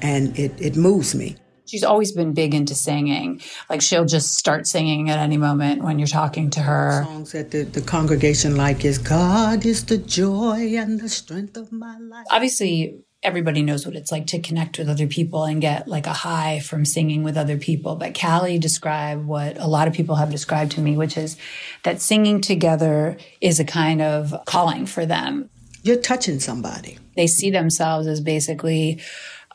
and 0.00 0.36
it, 0.38 0.52
it 0.60 0.76
moves 0.76 1.14
me. 1.14 1.36
She's 1.72 1.84
always 1.84 2.12
been 2.12 2.34
big 2.34 2.52
into 2.52 2.74
singing. 2.74 3.40
Like 3.70 3.80
she'll 3.80 4.04
just 4.04 4.36
start 4.36 4.66
singing 4.66 5.08
at 5.08 5.18
any 5.18 5.38
moment 5.38 5.82
when 5.82 5.98
you're 5.98 6.06
talking 6.06 6.50
to 6.50 6.60
her. 6.60 7.04
Songs 7.04 7.32
that 7.32 7.50
the, 7.50 7.62
the 7.62 7.80
congregation 7.80 8.56
like 8.56 8.84
is 8.84 8.98
God 8.98 9.64
is 9.64 9.86
the 9.86 9.96
joy 9.96 10.74
and 10.76 11.00
the 11.00 11.08
strength 11.08 11.56
of 11.56 11.72
my 11.72 11.96
life. 11.96 12.26
Obviously, 12.30 12.98
everybody 13.22 13.62
knows 13.62 13.86
what 13.86 13.96
it's 13.96 14.12
like 14.12 14.26
to 14.26 14.38
connect 14.38 14.76
with 14.76 14.90
other 14.90 15.06
people 15.06 15.44
and 15.44 15.62
get 15.62 15.88
like 15.88 16.06
a 16.06 16.12
high 16.12 16.60
from 16.60 16.84
singing 16.84 17.22
with 17.22 17.38
other 17.38 17.56
people. 17.56 17.96
But 17.96 18.20
Callie 18.20 18.58
described 18.58 19.24
what 19.24 19.56
a 19.58 19.66
lot 19.66 19.88
of 19.88 19.94
people 19.94 20.16
have 20.16 20.28
described 20.30 20.72
to 20.72 20.82
me, 20.82 20.98
which 20.98 21.16
is 21.16 21.38
that 21.84 22.02
singing 22.02 22.42
together 22.42 23.16
is 23.40 23.58
a 23.58 23.64
kind 23.64 24.02
of 24.02 24.34
calling 24.44 24.84
for 24.84 25.06
them. 25.06 25.48
You're 25.82 25.96
touching 25.96 26.38
somebody. 26.38 26.98
They 27.16 27.26
see 27.26 27.50
themselves 27.50 28.06
as 28.06 28.20
basically 28.20 29.00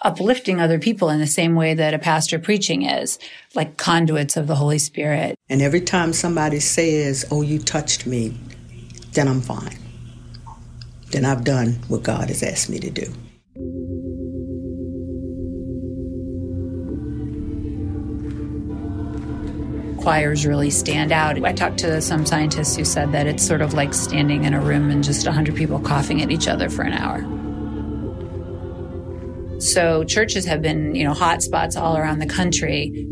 uplifting 0.01 0.59
other 0.59 0.79
people 0.79 1.09
in 1.09 1.19
the 1.19 1.27
same 1.27 1.55
way 1.55 1.73
that 1.73 1.93
a 1.93 1.99
pastor 1.99 2.39
preaching 2.39 2.83
is, 2.83 3.19
like 3.55 3.77
conduits 3.77 4.37
of 4.37 4.47
the 4.47 4.55
Holy 4.55 4.79
Spirit. 4.79 5.37
And 5.49 5.61
every 5.61 5.81
time 5.81 6.13
somebody 6.13 6.59
says, 6.59 7.25
Oh, 7.31 7.41
you 7.41 7.59
touched 7.59 8.05
me, 8.05 8.37
then 9.11 9.27
I'm 9.27 9.41
fine. 9.41 9.77
Then 11.11 11.25
I've 11.25 11.43
done 11.43 11.79
what 11.87 12.03
God 12.03 12.27
has 12.29 12.43
asked 12.43 12.69
me 12.69 12.79
to 12.79 12.89
do. 12.89 13.13
choirs 20.07 20.45
really 20.45 20.69
stand 20.69 21.11
out. 21.11 21.43
I 21.43 21.51
talked 21.51 21.79
to 21.79 21.99
some 22.01 22.25
scientists 22.25 22.77
who 22.77 22.85
said 22.85 23.11
that 23.11 23.27
it's 23.27 23.45
sort 23.45 23.61
of 23.61 23.73
like 23.73 23.93
standing 23.93 24.45
in 24.45 24.53
a 24.53 24.61
room 24.61 24.89
and 24.89 25.03
just 25.03 25.25
100 25.25 25.53
people 25.53 25.81
coughing 25.81 26.21
at 26.21 26.31
each 26.31 26.47
other 26.47 26.69
for 26.69 26.83
an 26.83 26.93
hour. 26.93 27.46
So 29.59 30.03
churches 30.03 30.45
have 30.45 30.61
been, 30.61 30.93
you 30.95 31.03
know, 31.03 31.13
hot 31.13 31.41
spots 31.41 31.75
all 31.75 31.97
around 31.97 32.19
the 32.19 32.27
country. 32.27 33.07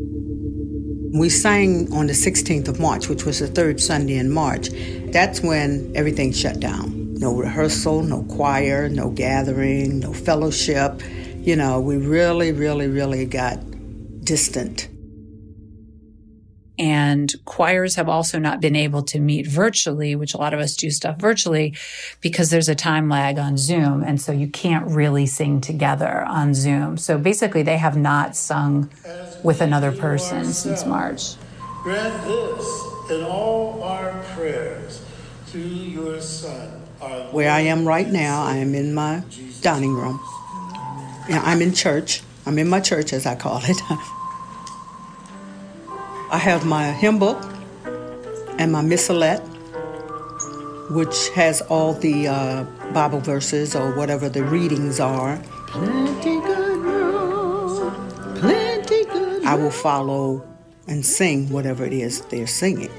We 1.13 1.29
sang 1.29 1.91
on 1.93 2.07
the 2.07 2.13
16th 2.13 2.67
of 2.67 2.79
March, 2.79 3.07
which 3.07 3.25
was 3.25 3.39
the 3.39 3.47
third 3.47 3.79
Sunday 3.79 4.17
in 4.17 4.31
March. 4.31 4.69
That's 5.11 5.41
when 5.41 5.91
everything 5.95 6.31
shut 6.33 6.59
down. 6.59 7.13
No 7.15 7.33
rehearsal, 7.33 8.03
no 8.03 8.23
choir, 8.23 8.89
no 8.89 9.09
gathering, 9.09 9.99
no 9.99 10.13
fellowship. 10.13 11.01
You 11.39 11.55
know, 11.55 11.79
we 11.79 11.97
really, 11.97 12.51
really, 12.51 12.87
really 12.87 13.25
got 13.25 13.59
distant. 14.23 14.89
And 16.77 17.33
choirs 17.45 17.95
have 17.95 18.09
also 18.09 18.37
not 18.37 18.59
been 18.59 18.75
able 18.75 19.03
to 19.03 19.19
meet 19.19 19.47
virtually, 19.47 20.15
which 20.15 20.33
a 20.33 20.37
lot 20.37 20.53
of 20.53 20.59
us 20.59 20.75
do 20.75 20.89
stuff 20.91 21.17
virtually 21.17 21.75
because 22.21 22.49
there's 22.49 22.69
a 22.69 22.75
time 22.75 23.07
lag 23.07 23.37
on 23.39 23.57
Zoom. 23.57 24.03
And 24.03 24.19
so 24.19 24.31
you 24.31 24.47
can't 24.47 24.85
really 24.87 25.25
sing 25.25 25.61
together 25.61 26.23
on 26.27 26.53
Zoom. 26.53 26.97
So 26.97 27.17
basically, 27.17 27.63
they 27.63 27.77
have 27.77 27.95
not 27.97 28.35
sung 28.35 28.89
with 29.43 29.61
another 29.61 29.91
person 29.91 30.45
since 30.45 30.85
March. 30.85 31.35
Grant 31.83 32.23
this 32.23 33.11
in 33.11 33.23
all 33.23 33.83
our 33.83 34.21
prayers 34.35 35.05
to 35.51 35.59
your 35.59 36.19
Son. 36.19 36.81
Where 37.31 37.51
I 37.51 37.61
am 37.61 37.87
right 37.87 38.07
now, 38.07 38.43
I 38.43 38.57
am 38.57 38.73
in 38.73 38.93
my 38.93 39.23
dining 39.61 39.93
room. 39.93 40.19
I'm 41.29 41.61
in 41.61 41.73
church. 41.73 42.23
I'm 42.45 42.57
in 42.59 42.67
my 42.67 42.79
church, 42.79 43.13
as 43.13 43.25
I 43.25 43.35
call 43.35 43.61
it. 43.63 43.77
I 46.35 46.37
have 46.39 46.65
my 46.65 46.91
hymn 46.91 47.17
book 47.17 47.41
and 48.59 48.69
my 48.69 48.81
missalette, 48.81 49.39
which 50.91 51.29
has 51.29 51.61
all 51.61 51.93
the 51.93 52.27
uh, 52.27 52.63
Bible 52.93 53.21
verses 53.21 53.73
or 53.73 53.95
whatever 53.95 54.27
the 54.27 54.43
readings 54.43 54.99
are. 54.99 55.41
Plenty 55.67 56.41
good 56.41 56.77
room, 56.79 58.35
plenty 58.35 59.05
good. 59.05 59.45
I 59.45 59.55
will 59.55 59.71
follow 59.71 60.45
and 60.89 61.05
sing 61.05 61.49
whatever 61.51 61.85
it 61.85 61.93
is 61.93 62.19
they're 62.25 62.47
singing. 62.47 62.91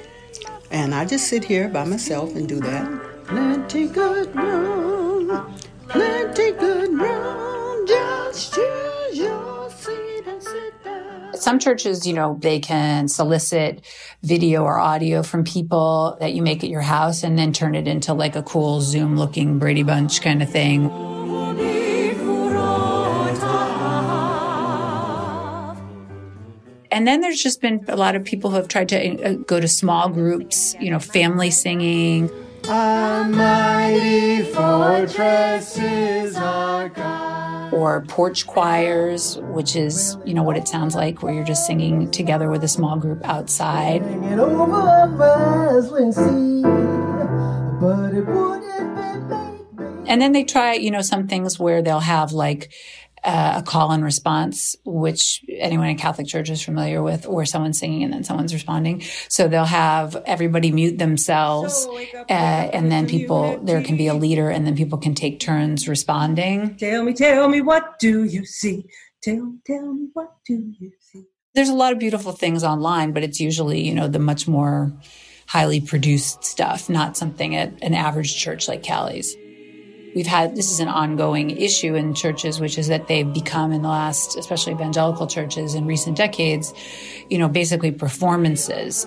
And 0.70 0.94
I 0.94 1.04
just 1.04 1.28
sit 1.28 1.44
here 1.44 1.68
by 1.68 1.84
myself 1.84 2.34
and 2.34 2.48
do 2.48 2.58
that. 2.60 2.84
Plenty 3.26 3.88
good 3.88 4.34
room, 4.34 5.54
plenty 5.88 6.52
good 6.52 6.90
room, 6.90 7.86
just 7.86 8.54
choose 8.54 8.85
Some 11.46 11.60
churches, 11.60 12.04
you 12.08 12.12
know, 12.12 12.36
they 12.40 12.58
can 12.58 13.06
solicit 13.06 13.84
video 14.20 14.64
or 14.64 14.80
audio 14.80 15.22
from 15.22 15.44
people 15.44 16.16
that 16.18 16.34
you 16.34 16.42
make 16.42 16.64
at 16.64 16.70
your 16.70 16.80
house 16.80 17.22
and 17.22 17.38
then 17.38 17.52
turn 17.52 17.76
it 17.76 17.86
into 17.86 18.14
like 18.14 18.34
a 18.34 18.42
cool 18.42 18.80
Zoom 18.80 19.16
looking 19.16 19.60
Brady 19.60 19.84
Bunch 19.84 20.20
kind 20.20 20.42
of 20.42 20.50
thing. 20.50 20.90
And 26.90 27.06
then 27.06 27.20
there's 27.20 27.40
just 27.40 27.60
been 27.60 27.84
a 27.86 27.96
lot 27.96 28.16
of 28.16 28.24
people 28.24 28.50
who 28.50 28.56
have 28.56 28.66
tried 28.66 28.88
to 28.88 29.22
uh, 29.22 29.32
go 29.34 29.60
to 29.60 29.68
small 29.68 30.08
groups, 30.08 30.74
you 30.80 30.90
know, 30.90 30.98
family 30.98 31.52
singing. 31.52 32.28
A 32.68 33.24
mighty 33.30 34.42
fortress 34.42 35.78
is 35.78 36.34
our 36.34 36.88
God. 36.88 37.35
Or 37.72 38.02
porch 38.08 38.46
choirs, 38.46 39.38
which 39.38 39.76
is, 39.76 40.16
you 40.24 40.34
know, 40.34 40.42
what 40.42 40.56
it 40.56 40.68
sounds 40.68 40.94
like, 40.94 41.22
where 41.22 41.34
you're 41.34 41.44
just 41.44 41.66
singing 41.66 42.10
together 42.10 42.50
with 42.50 42.62
a 42.64 42.68
small 42.68 42.96
group 42.96 43.24
outside. 43.24 44.02
It 44.02 44.38
over 44.38 44.64
a 44.64 45.14
dazzling 45.18 46.12
sea, 46.12 46.62
but 47.80 48.14
it 48.14 48.26
wouldn't 48.26 48.66
And 50.08 50.22
then 50.22 50.32
they 50.32 50.44
try, 50.44 50.74
you 50.74 50.90
know, 50.90 51.02
some 51.02 51.26
things 51.26 51.58
where 51.58 51.82
they'll 51.82 52.00
have 52.00 52.32
like 52.32 52.72
uh, 53.26 53.54
a 53.56 53.62
call 53.62 53.90
and 53.90 54.04
response, 54.04 54.76
which 54.84 55.44
anyone 55.48 55.88
in 55.88 55.98
Catholic 55.98 56.28
Church 56.28 56.48
is 56.48 56.62
familiar 56.62 57.02
with, 57.02 57.26
or 57.26 57.44
someone 57.44 57.72
singing 57.72 58.04
and 58.04 58.12
then 58.12 58.22
someone's 58.22 58.54
responding. 58.54 59.02
So 59.28 59.48
they'll 59.48 59.64
have 59.64 60.14
everybody 60.26 60.70
mute 60.70 60.98
themselves, 60.98 61.88
uh, 62.30 62.32
and 62.32 62.90
then 62.90 63.08
people, 63.08 63.58
there 63.64 63.82
can 63.82 63.96
be 63.96 64.06
a 64.06 64.14
leader, 64.14 64.48
and 64.48 64.64
then 64.64 64.76
people 64.76 64.96
can 64.96 65.14
take 65.14 65.40
turns 65.40 65.88
responding. 65.88 66.76
Tell 66.76 67.02
me, 67.02 67.12
tell 67.14 67.48
me, 67.48 67.60
what 67.60 67.98
do 67.98 68.22
you 68.22 68.46
see? 68.46 68.86
Tell, 69.22 69.54
tell 69.66 69.92
me, 69.92 70.08
what 70.12 70.36
do 70.46 70.72
you 70.78 70.92
see? 71.00 71.24
There's 71.54 71.68
a 71.68 71.74
lot 71.74 71.92
of 71.92 71.98
beautiful 71.98 72.30
things 72.30 72.62
online, 72.62 73.10
but 73.10 73.24
it's 73.24 73.40
usually, 73.40 73.80
you 73.80 73.94
know, 73.94 74.06
the 74.06 74.20
much 74.20 74.46
more 74.46 74.92
highly 75.48 75.80
produced 75.80 76.44
stuff, 76.44 76.88
not 76.88 77.16
something 77.16 77.56
at 77.56 77.72
an 77.82 77.94
average 77.94 78.36
church 78.36 78.68
like 78.68 78.86
Callie's 78.86 79.34
we've 80.16 80.26
had 80.26 80.56
this 80.56 80.72
is 80.72 80.80
an 80.80 80.88
ongoing 80.88 81.50
issue 81.50 81.94
in 81.94 82.14
churches 82.14 82.58
which 82.58 82.78
is 82.78 82.88
that 82.88 83.06
they've 83.06 83.32
become 83.32 83.70
in 83.70 83.82
the 83.82 83.88
last 83.88 84.36
especially 84.36 84.72
evangelical 84.72 85.28
churches 85.28 85.74
in 85.74 85.86
recent 85.86 86.16
decades 86.16 86.72
you 87.28 87.38
know 87.38 87.48
basically 87.48 87.92
performances. 87.92 89.06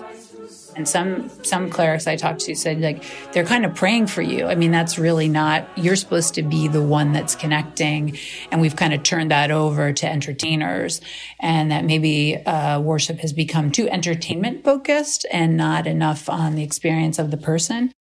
And 0.76 0.88
some 0.88 1.28
some 1.44 1.68
clerics 1.68 2.06
i 2.06 2.16
talked 2.16 2.40
to 2.42 2.54
said 2.54 2.80
like 2.80 3.04
they're 3.32 3.44
kind 3.44 3.66
of 3.66 3.74
praying 3.74 4.06
for 4.06 4.22
you. 4.22 4.46
I 4.46 4.54
mean 4.54 4.70
that's 4.70 4.98
really 4.98 5.28
not 5.28 5.68
you're 5.76 5.96
supposed 5.96 6.34
to 6.34 6.42
be 6.42 6.68
the 6.68 6.82
one 6.82 7.12
that's 7.12 7.34
connecting. 7.34 8.16
And 8.50 8.60
we've 8.60 8.76
kind 8.76 8.94
of 8.94 9.02
turned 9.02 9.32
that 9.32 9.50
over 9.50 9.92
to 9.92 10.06
entertainers. 10.08 11.00
And 11.40 11.72
that 11.72 11.84
maybe 11.84 12.36
uh, 12.36 12.80
worship 12.80 13.18
has 13.18 13.32
become 13.32 13.72
too 13.72 13.88
entertainment 13.88 14.64
focused 14.64 15.26
and 15.30 15.56
not 15.56 15.86
enough 15.86 16.28
on 16.28 16.54
the 16.54 16.62
experience 16.62 17.18
of 17.18 17.30
the 17.30 17.36
person 17.36 17.92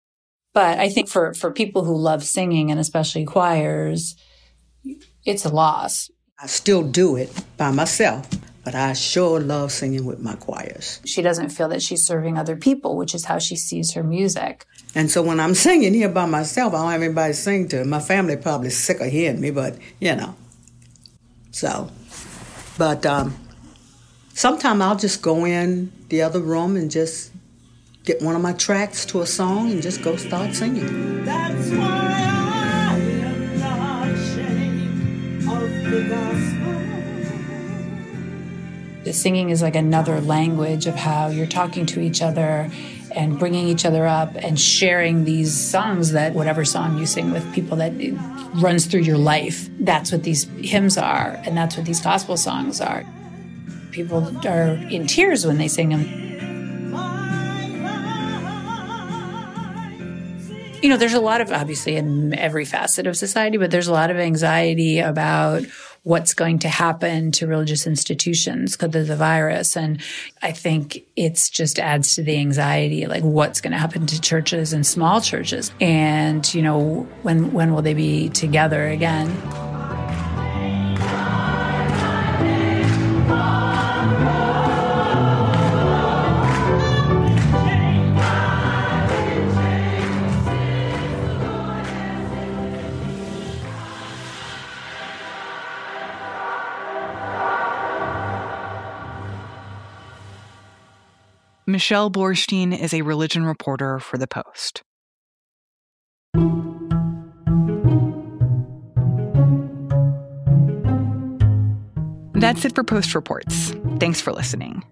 but 0.59 0.81
I 0.81 0.89
think 0.89 1.09
for, 1.09 1.35
for 1.35 1.53
people 1.53 1.85
who 1.85 1.97
love 1.97 2.25
singing 2.25 2.73
and 2.73 2.81
especially 2.81 3.25
choirs, 3.25 4.17
it's 5.25 5.45
a 5.45 5.51
loss. 5.51 6.11
I 6.37 6.49
still 6.49 6.83
do 6.83 7.15
it 7.15 7.31
by 7.57 7.71
myself, 7.71 8.29
but 8.65 8.75
I 8.75 8.95
sure 8.95 9.39
love 9.39 9.71
singing 9.71 10.05
with 10.05 10.19
my 10.19 10.35
choirs. 10.35 11.01
She 11.05 11.23
doesn't 11.23 11.51
feel 11.51 11.69
that 11.69 11.81
she's 11.81 12.03
serving 12.03 12.37
other 12.37 12.57
people, 12.57 12.97
which 12.97 13.15
is 13.15 13.25
how 13.25 13.39
she 13.39 13.55
sees 13.55 13.93
her 13.93 14.03
music. 14.03 14.67
And 14.97 15.09
so 15.09 15.23
when 15.23 15.39
I'm 15.39 15.55
singing 15.55 15.95
here 15.95 16.09
by 16.09 16.27
myself, 16.27 16.75
I 16.75 16.79
don't 16.79 16.91
have 16.91 17.03
anybody 17.03 17.35
to 17.35 17.39
sing 17.39 17.69
to. 17.69 17.85
My 17.85 18.01
family 18.01 18.37
probably 18.37 18.71
sick 18.71 18.99
of 18.99 19.13
hearing 19.13 19.41
me, 19.41 19.53
but 19.53 19.79
you 20.01 20.17
know. 20.17 20.35
So, 21.53 21.89
but 22.77 23.07
um, 23.07 23.37
sometimes 24.35 24.81
I'll 24.81 24.97
just 24.97 25.23
go 25.23 25.45
in 25.47 25.93
the 26.09 26.23
other 26.23 26.41
room 26.41 26.75
and 26.77 26.91
just 26.91 27.31
get 28.09 28.23
one 28.23 28.35
of 28.35 28.41
my 28.41 28.55
tracks 28.55 29.05
to 29.05 29.21
a 29.21 29.27
song 29.27 29.71
and 29.71 29.83
just 29.83 30.01
go 30.01 30.17
start 30.17 30.55
singing. 30.55 31.27
That's 31.27 31.69
why 31.73 32.17
I 32.89 32.97
am 32.97 33.61
not 33.61 34.09
ashamed 34.09 35.47
of 35.47 35.71
the 35.91 36.09
gospel. 36.09 36.73
The 39.05 39.13
singing 39.13 39.51
is 39.51 39.61
like 39.61 39.77
another 39.77 40.23
language 40.23 40.87
of 40.87 40.95
how 40.95 41.29
you're 41.29 41.47
talking 41.47 41.85
to 41.85 42.01
each 42.01 42.23
other 42.23 42.71
and 43.15 43.39
bringing 43.39 43.69
each 43.69 43.85
other 43.85 44.07
up 44.07 44.35
and 44.37 44.59
sharing 44.59 45.27
these 45.27 45.53
songs 45.53 46.13
that 46.13 46.33
whatever 46.33 46.65
song 46.65 46.97
you 46.97 47.05
sing 47.05 47.31
with 47.31 47.53
people 47.53 47.77
that 47.77 47.93
runs 48.55 48.87
through 48.87 49.03
your 49.03 49.19
life. 49.19 49.69
That's 49.81 50.11
what 50.11 50.23
these 50.23 50.45
hymns 50.63 50.97
are, 50.97 51.39
and 51.45 51.55
that's 51.55 51.77
what 51.77 51.85
these 51.85 52.01
gospel 52.01 52.39
songs 52.39 52.81
are. 52.81 53.05
People 53.91 54.35
are 54.47 54.79
in 54.91 55.07
tears 55.07 55.45
when 55.47 55.59
they 55.59 55.69
sing 55.69 55.91
them. 55.91 56.28
You 60.83 60.89
know, 60.89 60.97
there's 60.97 61.15
a 61.15 61.21
lot 61.21 61.41
of 61.41 61.53
obviously 61.53 61.97
in 61.97 62.35
every 62.35 62.65
facet 62.65 63.07
of 63.07 63.17
society, 63.17 63.57
but 63.57 63.71
there's 63.71 63.89
a 63.89 63.93
lot 63.93 64.11
of 64.11 64.17
anxiety 64.17 64.99
about 65.01 65.65
what's 66.05 66.33
going 66.33 66.59
to 66.61 66.69
happen 66.69 67.31
to 67.33 67.47
religious 67.47 67.87
institutions 67.87 68.77
because 68.77 68.95
of 68.95 69.07
the 69.09 69.17
virus. 69.17 69.77
And 69.77 70.01
I 70.43 70.53
think 70.53 71.05
it's 71.17 71.51
just 71.51 71.79
adds 71.79 72.15
to 72.15 72.23
the 72.23 72.37
anxiety, 72.37 73.07
like 73.07 73.23
what's 73.23 73.61
going 73.61 73.73
to 73.73 73.79
happen 73.79 74.07
to 74.07 74.21
churches 74.21 74.73
and 74.73 74.87
small 74.87 75.21
churches. 75.21 75.71
And, 75.81 76.53
you 76.55 76.63
know, 76.63 77.07
when, 77.23 77.53
when 77.53 77.75
will 77.75 77.83
they 77.83 77.95
be 77.95 78.29
together 78.31 78.87
again? 78.87 79.78
Michelle 101.79 102.11
Boorstein 102.11 102.77
is 102.77 102.93
a 102.93 103.03
religion 103.03 103.47
reporter 103.47 104.01
for 104.01 104.19
The 104.19 104.27
Post. 104.27 104.83
That's 112.35 112.65
it 112.65 112.75
for 112.75 112.83
Post 112.83 113.15
Reports. 113.15 113.77
Thanks 114.01 114.21
for 114.21 114.33
listening. 114.33 114.83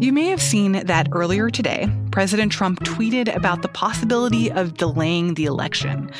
You 0.00 0.14
may 0.14 0.28
have 0.28 0.40
seen 0.40 0.72
that 0.72 1.08
earlier 1.12 1.50
today, 1.50 1.94
President 2.10 2.50
Trump 2.50 2.80
tweeted 2.84 3.36
about 3.36 3.60
the 3.60 3.68
possibility 3.68 4.50
of 4.50 4.78
delaying 4.78 5.34
the 5.34 5.44
election. 5.44 6.10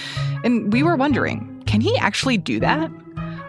And 0.45 0.71
we 0.71 0.83
were 0.83 0.97
wondering 0.97 1.63
can 1.65 1.81
he 1.81 1.97
actually 1.97 2.37
do 2.37 2.61
that? 2.61 2.91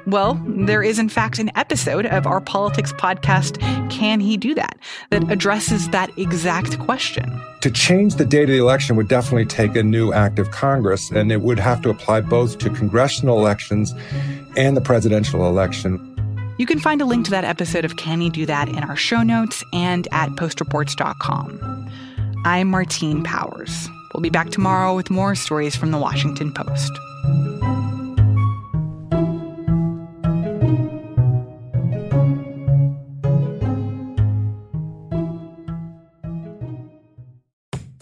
Well, 0.08 0.40
there 0.46 0.84
is 0.84 1.00
in 1.00 1.10
fact 1.10 1.40
an 1.40 1.52
episode 1.56 2.06
of 2.06 2.28
our 2.28 2.40
politics 2.40 2.94
podcast, 2.94 3.60
Can 3.90 4.20
He 4.20 4.38
Do 4.38 4.54
That, 4.54 4.78
that 5.10 5.32
addresses 5.32 5.90
that 5.90 6.16
exact 6.18 6.78
question. 6.80 7.42
To 7.62 7.72
change 7.72 8.16
the 8.16 8.26
date 8.26 8.44
of 8.44 8.50
the 8.50 8.58
election 8.58 8.96
would 8.98 9.08
definitely 9.08 9.46
take 9.46 9.76
a 9.76 9.82
new 9.82 10.14
act 10.14 10.38
of 10.38 10.52
Congress, 10.52 11.10
and 11.10 11.32
it 11.32 11.42
would 11.42 11.58
have 11.58 11.82
to 11.82 11.90
apply 11.90 12.22
both 12.22 12.60
to 12.60 12.70
congressional 12.70 13.40
elections 13.40 13.96
and 14.56 14.78
the 14.78 14.82
presidential 14.82 15.48
election. 15.48 16.12
You 16.60 16.68
can 16.68 16.80
find 16.80 17.02
a 17.02 17.06
link 17.06 17.26
to 17.26 17.32
that 17.32 17.44
episode 17.44 17.84
of 17.84 17.98
Can 17.98 18.22
He 18.22 18.30
Do 18.30 18.46
That 18.46 18.70
in 18.70 18.84
our 18.84 18.96
show 18.96 19.24
notes 19.24 19.64
and 19.74 20.08
at 20.12 20.30
postreports.com. 20.32 21.90
I'm 22.46 22.68
Martine 22.68 23.24
Powers. 23.24 23.90
We'll 24.14 24.22
be 24.22 24.30
back 24.30 24.52
tomorrow 24.52 24.96
with 24.96 25.10
more 25.10 25.34
stories 25.34 25.76
from 25.76 25.90
the 25.90 25.98
Washington 25.98 26.54
Post. 26.54 26.92